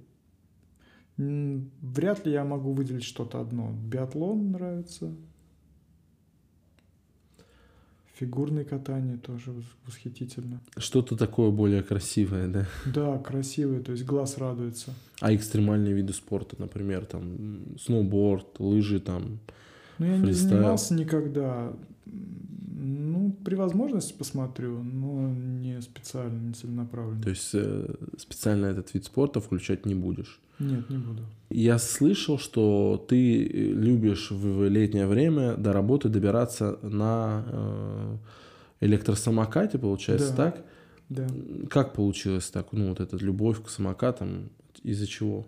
Вряд 1.16 2.26
ли 2.26 2.32
я 2.32 2.44
могу 2.44 2.72
выделить 2.72 3.04
что-то 3.04 3.40
одно. 3.40 3.72
Биатлон 3.72 4.50
нравится, 4.50 5.12
Фигурное 8.14 8.62
катание 8.64 9.16
тоже 9.16 9.52
восхитительно. 9.86 10.60
Что-то 10.76 11.16
такое 11.16 11.50
более 11.50 11.82
красивое, 11.82 12.46
да? 12.46 12.66
Да, 12.86 13.18
красивое, 13.18 13.80
то 13.80 13.90
есть 13.90 14.04
глаз 14.04 14.38
радуется. 14.38 14.94
А 15.20 15.34
экстремальные 15.34 15.94
виды 15.94 16.12
спорта, 16.12 16.54
например, 16.60 17.06
там 17.06 17.76
сноуборд, 17.76 18.60
лыжи 18.60 19.00
там, 19.00 19.40
Ну, 19.98 20.06
я 20.06 20.20
фристайл. 20.20 20.26
не 20.26 20.32
занимался 20.32 20.94
никогда. 20.94 21.72
Ну, 22.06 23.32
при 23.44 23.56
возможности 23.56 24.12
посмотрю, 24.12 24.80
но 24.84 25.32
не 25.32 25.73
специально, 26.04 26.38
не 26.48 26.52
целенаправленно. 26.52 27.22
То 27.22 27.30
есть 27.30 27.50
э, 27.54 27.94
специально 28.18 28.66
этот 28.66 28.92
вид 28.94 29.04
спорта 29.04 29.40
включать 29.40 29.86
не 29.86 29.94
будешь? 29.94 30.40
Нет, 30.58 30.88
не 30.90 30.98
буду. 30.98 31.22
Я 31.50 31.78
слышал, 31.78 32.38
что 32.38 33.04
ты 33.08 33.44
любишь 33.46 34.30
в 34.30 34.68
летнее 34.68 35.06
время 35.06 35.54
до 35.56 35.72
работы 35.72 36.08
добираться 36.08 36.78
на 36.82 37.44
э, 37.46 38.16
электросамокате, 38.80 39.78
получается, 39.78 40.30
да. 40.30 40.50
так? 40.50 40.64
Да. 41.08 41.26
Как 41.70 41.94
получилось 41.94 42.48
так? 42.50 42.72
Ну, 42.72 42.90
вот 42.90 43.00
эта 43.00 43.16
любовь 43.16 43.62
к 43.62 43.68
самокатам, 43.68 44.50
из-за 44.82 45.06
чего? 45.06 45.46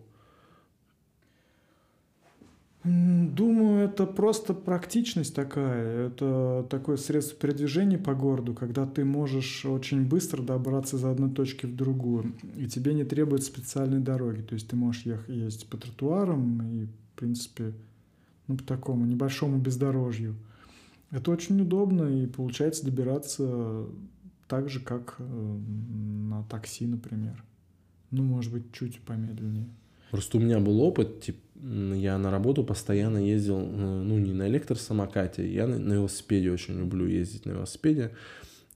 Думаю, 2.86 3.84
это 3.88 4.06
просто 4.06 4.54
практичность 4.54 5.34
такая. 5.34 6.06
Это 6.06 6.64
такое 6.70 6.96
средство 6.96 7.36
передвижения 7.36 7.98
по 7.98 8.14
городу, 8.14 8.54
когда 8.54 8.86
ты 8.86 9.04
можешь 9.04 9.64
очень 9.64 10.04
быстро 10.04 10.40
добраться 10.40 10.96
из 10.96 11.04
одной 11.04 11.30
точки 11.30 11.66
в 11.66 11.74
другую, 11.74 12.36
и 12.56 12.66
тебе 12.66 12.94
не 12.94 13.02
требуется 13.02 13.48
специальной 13.48 13.98
дороги. 13.98 14.42
То 14.42 14.54
есть 14.54 14.68
ты 14.68 14.76
можешь 14.76 15.02
ездить 15.26 15.66
по 15.66 15.76
тротуарам 15.76 16.62
и, 16.62 16.84
в 16.84 17.18
принципе, 17.18 17.72
ну, 18.46 18.56
по 18.56 18.62
такому 18.62 19.04
небольшому 19.04 19.58
бездорожью. 19.58 20.36
Это 21.10 21.32
очень 21.32 21.60
удобно, 21.60 22.04
и 22.04 22.28
получается 22.28 22.84
добираться 22.84 23.86
так 24.46 24.68
же, 24.68 24.78
как 24.78 25.16
э, 25.18 25.24
на 25.24 26.44
такси, 26.44 26.86
например. 26.86 27.42
Ну, 28.12 28.22
может 28.22 28.52
быть, 28.52 28.72
чуть 28.72 29.00
помедленнее. 29.00 29.66
Просто 30.12 30.38
у 30.38 30.40
меня 30.40 30.60
был 30.60 30.80
опыт, 30.82 31.20
типа, 31.22 31.38
я 31.62 32.18
на 32.18 32.30
работу 32.30 32.64
постоянно 32.64 33.18
ездил, 33.18 33.58
э, 33.58 33.62
ну, 33.62 34.18
не 34.18 34.32
на 34.32 34.48
электросамокате, 34.48 35.50
я 35.50 35.66
на, 35.66 35.92
велосипеде 35.92 36.50
очень 36.50 36.78
люблю 36.78 37.06
ездить 37.06 37.46
на 37.46 37.52
велосипеде. 37.52 38.12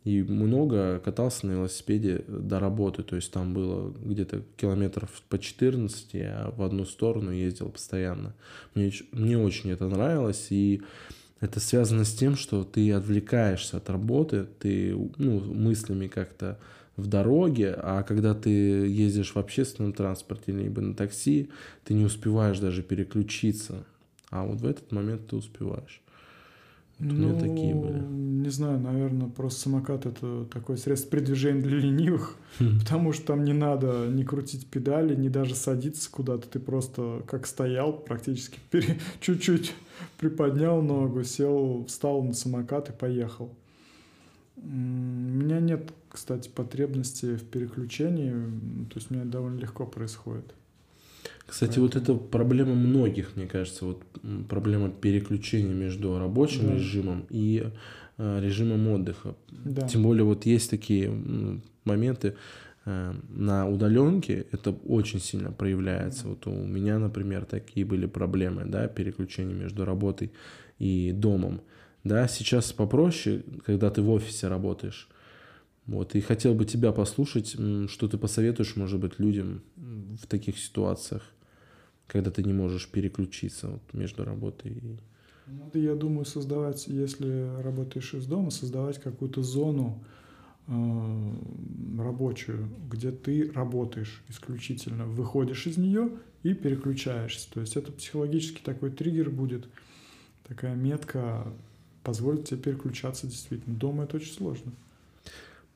И 0.04 0.22
много 0.22 0.98
катался 0.98 1.46
на 1.46 1.52
велосипеде 1.52 2.24
до 2.26 2.58
работы, 2.58 3.02
то 3.02 3.16
есть 3.16 3.30
там 3.32 3.52
было 3.52 3.92
где-то 4.02 4.42
километров 4.56 5.10
по 5.28 5.38
14, 5.38 6.14
я 6.14 6.52
в 6.56 6.62
одну 6.62 6.86
сторону 6.86 7.32
ездил 7.32 7.68
постоянно. 7.68 8.34
Мне, 8.74 8.92
мне 9.12 9.36
очень 9.36 9.70
это 9.70 9.88
нравилось, 9.88 10.46
и 10.48 10.80
это 11.40 11.60
связано 11.60 12.04
с 12.04 12.14
тем, 12.14 12.36
что 12.36 12.64
ты 12.64 12.90
отвлекаешься 12.92 13.76
от 13.76 13.90
работы, 13.90 14.46
ты 14.58 14.94
ну, 15.18 15.40
мыслями 15.40 16.06
как-то 16.06 16.58
в 17.00 17.06
дороге, 17.06 17.74
а 17.76 18.02
когда 18.02 18.34
ты 18.34 18.50
ездишь 18.50 19.34
в 19.34 19.38
общественном 19.38 19.92
транспорте 19.92 20.52
либо 20.52 20.80
на 20.80 20.94
такси, 20.94 21.50
ты 21.84 21.94
не 21.94 22.04
успеваешь 22.04 22.58
даже 22.58 22.82
переключиться. 22.82 23.84
А 24.30 24.44
вот 24.44 24.60
в 24.60 24.66
этот 24.66 24.92
момент 24.92 25.26
ты 25.26 25.36
успеваешь. 25.36 26.00
Вот 27.00 27.12
ну, 27.12 27.28
у 27.28 27.30
меня 27.30 27.40
такие 27.40 27.74
были. 27.74 27.98
Не 27.98 28.50
знаю, 28.50 28.78
наверное, 28.78 29.28
просто 29.28 29.62
самокат 29.62 30.04
это 30.04 30.44
такое 30.52 30.76
средство 30.76 31.10
передвижения 31.10 31.62
для 31.62 31.78
ленивых, 31.78 32.36
потому 32.58 33.12
что 33.14 33.28
там 33.28 33.44
не 33.44 33.54
надо 33.54 34.06
не 34.08 34.22
крутить 34.22 34.66
педали, 34.66 35.14
не 35.14 35.30
даже 35.30 35.54
садиться 35.54 36.10
куда-то. 36.10 36.46
Ты 36.46 36.60
просто 36.60 37.22
как 37.26 37.46
стоял, 37.46 37.94
практически 37.94 38.58
чуть-чуть 39.20 39.74
приподнял 40.18 40.82
ногу, 40.82 41.24
сел, 41.24 41.86
встал 41.88 42.22
на 42.22 42.34
самокат 42.34 42.90
и 42.90 42.92
поехал. 42.92 43.54
У 44.56 44.68
меня 44.68 45.58
нет 45.58 45.90
кстати, 46.11 46.49
потребности 46.49 47.37
в 47.37 47.44
переключении, 47.44 48.33
то 48.90 48.96
есть 48.96 49.11
у 49.11 49.14
меня 49.14 49.25
довольно 49.25 49.59
легко 49.59 49.87
происходит. 49.87 50.55
Кстати, 51.46 51.79
Поэтому... 51.79 51.87
вот 51.87 51.96
это 51.96 52.14
проблема 52.14 52.75
многих, 52.75 53.37
мне 53.37 53.46
кажется, 53.46 53.85
вот 53.85 54.03
проблема 54.49 54.90
переключения 54.90 55.75
между 55.75 56.18
рабочим 56.18 56.66
да. 56.66 56.75
режимом 56.75 57.27
и 57.31 57.70
э, 58.18 58.40
режимом 58.40 58.88
отдыха. 58.88 59.35
Да. 59.51 59.87
Тем 59.88 60.03
более 60.03 60.25
вот 60.25 60.46
есть 60.46 60.70
такие 60.70 61.11
моменты, 61.85 62.37
э, 62.87 63.14
на 63.29 63.68
удаленке 63.68 64.46
это 64.53 64.70
очень 64.70 65.20
сильно 65.20 65.53
проявляется. 65.53 66.29
Вот 66.29 66.46
у 66.46 66.53
меня, 66.53 66.99
например, 66.99 67.44
такие 67.44 67.87
были 67.87 68.07
проблемы, 68.07 68.64
да, 68.64 68.88
переключение 68.88 69.55
между 69.55 69.85
работой 69.85 70.33
и 70.79 71.12
домом. 71.12 71.61
Да, 72.03 72.27
сейчас 72.29 72.73
попроще, 72.73 73.42
когда 73.64 73.90
ты 73.90 74.03
в 74.03 74.11
офисе 74.11 74.49
работаешь. 74.49 75.09
Вот, 75.90 76.14
и 76.14 76.20
хотел 76.20 76.55
бы 76.55 76.64
тебя 76.66 76.92
послушать, 76.92 77.57
что 77.88 78.07
ты 78.07 78.16
посоветуешь, 78.16 78.76
может 78.76 79.00
быть, 79.00 79.18
людям 79.18 79.61
в 79.76 80.24
таких 80.29 80.57
ситуациях, 80.57 81.24
когда 82.07 82.31
ты 82.31 82.44
не 82.44 82.53
можешь 82.53 82.88
переключиться 82.88 83.70
вот, 83.70 83.83
между 83.92 84.24
работой 84.24 84.70
и... 84.70 84.98
Ну, 85.48 85.68
я 85.74 85.96
думаю, 85.96 86.26
создавать, 86.26 86.87
если 86.87 87.61
работаешь 87.61 88.14
из 88.14 88.24
дома, 88.26 88.53
создавать 88.53 89.00
какую-то 89.00 89.42
зону 89.42 90.00
э, 90.68 91.33
рабочую, 91.98 92.68
где 92.88 93.11
ты 93.11 93.50
работаешь 93.50 94.22
исключительно, 94.29 95.07
выходишь 95.07 95.66
из 95.66 95.76
нее 95.76 96.12
и 96.44 96.55
переключаешься. 96.55 97.50
То 97.53 97.62
есть 97.62 97.76
это 97.76 97.90
психологически 97.90 98.61
такой 98.62 98.92
триггер 98.92 99.29
будет, 99.29 99.68
такая 100.46 100.76
метка 100.76 101.53
позволит 102.05 102.44
тебе 102.44 102.61
переключаться 102.61 103.26
действительно. 103.26 103.74
Дома 103.74 104.05
это 104.05 104.18
очень 104.18 104.35
сложно. 104.35 104.70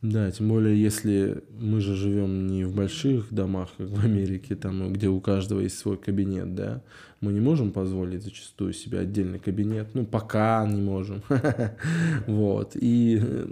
Да, 0.04 0.30
тем 0.30 0.50
более, 0.50 0.78
если 0.78 1.42
мы 1.58 1.80
же 1.80 1.96
живем 1.96 2.46
не 2.46 2.64
в 2.64 2.74
больших 2.74 3.32
домах, 3.32 3.70
как 3.78 3.88
в 3.88 4.04
Америке, 4.04 4.54
там, 4.54 4.92
где 4.92 5.08
у 5.08 5.18
каждого 5.18 5.60
есть 5.60 5.78
свой 5.78 5.96
кабинет, 5.96 6.54
да, 6.54 6.82
мы 7.22 7.32
не 7.32 7.40
можем 7.40 7.72
позволить 7.72 8.22
зачастую 8.22 8.74
себе 8.74 8.98
отдельный 8.98 9.38
кабинет, 9.38 9.94
ну, 9.94 10.04
пока 10.04 10.68
не 10.70 10.82
можем, 10.82 11.22
вот, 12.26 12.72
и 12.74 13.18
э, 13.18 13.46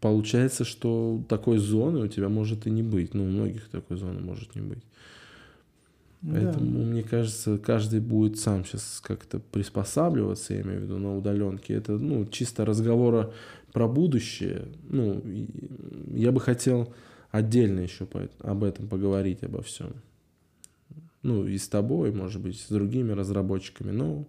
получается, 0.00 0.64
что 0.64 1.22
такой 1.28 1.58
зоны 1.58 2.00
у 2.00 2.08
тебя 2.08 2.28
может 2.28 2.66
и 2.66 2.70
не 2.70 2.82
быть, 2.82 3.14
ну, 3.14 3.22
у 3.22 3.28
многих 3.28 3.68
такой 3.68 3.96
зоны 3.96 4.18
может 4.18 4.56
не 4.56 4.60
быть. 4.60 4.82
Поэтому, 6.28 6.78
да. 6.78 6.84
мне 6.84 7.02
кажется, 7.02 7.58
каждый 7.58 7.98
будет 7.98 8.38
сам 8.38 8.64
сейчас 8.64 9.00
как-то 9.04 9.40
приспосабливаться, 9.40 10.54
я 10.54 10.62
имею 10.62 10.80
в 10.80 10.82
виду, 10.84 10.98
на 10.98 11.16
удаленке. 11.16 11.74
Это, 11.74 11.92
ну, 11.92 12.24
чисто 12.26 12.64
разговора 12.64 13.32
про 13.72 13.88
будущее, 13.88 14.68
ну, 14.88 15.22
я 16.14 16.32
бы 16.32 16.40
хотел 16.40 16.92
отдельно 17.30 17.80
еще 17.80 18.04
по, 18.06 18.28
об 18.40 18.64
этом 18.64 18.88
поговорить, 18.88 19.42
обо 19.42 19.62
всем. 19.62 19.94
Ну, 21.22 21.46
и 21.46 21.56
с 21.56 21.68
тобой, 21.68 22.12
может 22.12 22.42
быть, 22.42 22.60
с 22.60 22.68
другими 22.68 23.12
разработчиками. 23.12 23.90
Но 23.90 24.26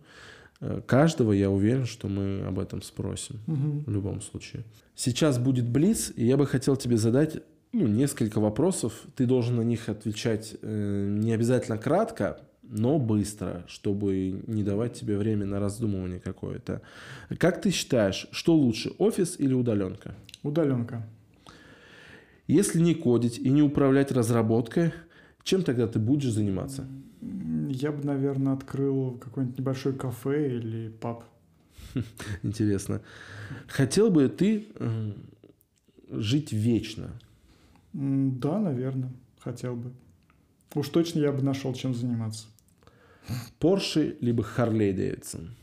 э, 0.62 0.82
каждого 0.86 1.32
я 1.34 1.50
уверен, 1.50 1.86
что 1.86 2.08
мы 2.08 2.42
об 2.42 2.60
этом 2.60 2.82
спросим 2.82 3.40
угу. 3.48 3.84
в 3.86 3.92
любом 3.92 4.22
случае. 4.22 4.64
Сейчас 4.96 5.40
будет 5.40 5.68
Блиц, 5.68 6.14
и 6.16 6.26
я 6.26 6.38
бы 6.38 6.46
хотел 6.46 6.76
тебе 6.76 6.98
задать 6.98 7.42
ну, 7.74 7.88
несколько 7.88 8.40
вопросов. 8.40 8.94
Ты 9.16 9.26
должен 9.26 9.58
на 9.58 9.64
них 9.64 9.90
отвечать 9.90 10.56
э, 10.62 11.08
не 11.10 11.34
обязательно 11.34 11.78
кратко, 11.78 12.40
но 12.64 12.98
быстро, 12.98 13.66
чтобы 13.68 14.42
не 14.48 14.64
давать 14.64 14.94
тебе 14.94 15.18
время 15.18 15.46
на 15.46 15.60
раздумывание 15.60 16.20
какое-то. 16.20 16.82
Как 17.38 17.62
ты 17.62 17.72
считаешь, 17.72 18.28
что 18.32 18.56
лучше, 18.56 18.92
офис 18.98 19.36
или 19.40 19.54
удаленка? 19.54 20.16
Удаленка. 20.42 21.08
Если 22.48 22.80
не 22.80 22.96
кодить 22.96 23.40
и 23.40 23.50
не 23.50 23.62
управлять 23.62 24.12
разработкой, 24.12 24.94
чем 25.44 25.64
тогда 25.64 25.88
ты 25.88 26.00
будешь 26.00 26.32
заниматься? 26.32 26.88
Я 27.70 27.92
бы, 27.92 28.04
наверное, 28.04 28.54
открыл 28.54 29.18
какой-нибудь 29.18 29.60
небольшой 29.60 29.94
кафе 29.94 30.58
или 30.58 30.90
паб. 30.90 31.24
Интересно. 32.44 33.02
Хотел 33.68 34.10
бы 34.10 34.28
ты 34.30 34.68
жить 36.10 36.52
вечно? 36.52 37.12
Да, 37.94 38.60
наверное, 38.60 39.12
хотел 39.40 39.76
бы. 39.76 39.94
Уж 40.76 40.90
точно 40.90 41.20
я 41.20 41.32
бы 41.32 41.42
нашел, 41.44 41.74
чем 41.74 41.94
заниматься. 41.94 42.48
Порше 43.60 44.18
либо 44.22 44.44
Харлей 44.44 44.94
Дэвидсон? 44.94 45.56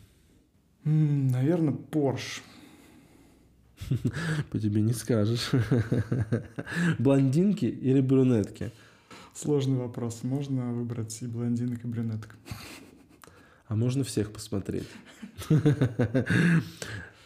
Наверное, 0.84 1.74
Порш. 1.74 2.42
По 4.50 4.58
тебе 4.58 4.80
не 4.80 4.92
скажешь. 4.92 5.50
Блондинки 6.98 7.66
или 7.66 8.00
брюнетки? 8.00 8.70
Сложный 9.34 9.78
вопрос. 9.78 10.22
Можно 10.22 10.72
выбрать 10.72 11.22
и 11.22 11.26
блондинок, 11.26 11.84
и 11.84 11.88
брюнеток. 11.88 12.36
А 13.66 13.76
можно 13.76 14.02
всех 14.02 14.32
посмотреть? 14.32 14.88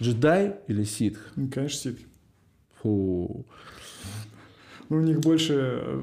Джедай 0.02 0.56
или 0.68 0.84
ситх? 0.84 1.32
Ну, 1.36 1.48
конечно, 1.48 1.92
ситх. 1.92 2.02
Фу. 2.82 3.46
Ну, 4.90 4.96
у 4.98 5.00
них 5.00 5.20
больше, 5.20 6.02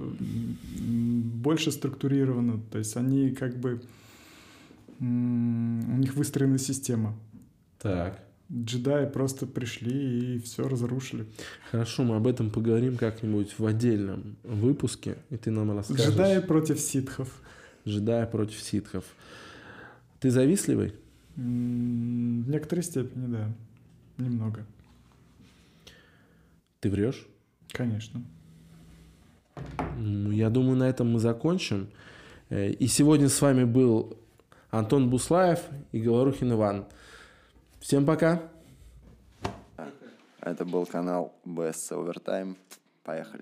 больше 0.80 1.72
структурировано. 1.72 2.60
То 2.72 2.80
есть 2.80 2.98
они 2.98 3.30
как 3.30 3.56
бы 3.60 3.84
у 5.02 5.98
них 5.98 6.14
выстроена 6.14 6.58
система. 6.58 7.16
Так. 7.80 8.24
Джедаи 8.54 9.10
просто 9.10 9.48
пришли 9.48 10.36
и 10.36 10.40
все 10.40 10.68
разрушили. 10.68 11.26
Хорошо, 11.72 12.04
мы 12.04 12.18
об 12.18 12.28
этом 12.28 12.52
поговорим 12.52 12.98
как-нибудь 12.98 13.58
в 13.58 13.66
отдельном 13.66 14.36
выпуске, 14.44 15.18
и 15.30 15.38
ты 15.38 15.52
нам 15.52 15.76
расскажешь. 15.76 16.08
Джедаи 16.08 16.40
против 16.40 16.80
ситхов. 16.80 17.30
Джедаи 17.88 18.26
против 18.26 18.60
ситхов. 18.60 19.06
Ты 20.20 20.30
завистливый? 20.30 20.94
В 21.36 21.40
некоторой 21.40 22.84
степени, 22.84 23.28
да. 23.28 23.50
Немного. 24.18 24.66
Ты 26.82 26.90
врешь? 26.90 27.26
Конечно. 27.72 28.22
Я 29.98 30.50
думаю, 30.50 30.78
на 30.78 30.90
этом 30.90 31.12
мы 31.12 31.20
закончим. 31.20 31.88
Э, 32.50 32.70
и 32.70 32.88
сегодня 32.88 33.30
с 33.30 33.42
вами 33.42 33.64
был 33.64 34.18
Антон 34.72 35.10
Буслаев 35.10 35.60
и 35.92 36.02
Говорухин 36.02 36.54
Иван. 36.54 36.86
Всем 37.82 38.06
пока. 38.06 38.42
Это 40.40 40.66
был 40.66 40.86
канал 40.86 41.34
BS 41.46 41.92
Overtime. 41.92 42.56
Поехали. 43.04 43.40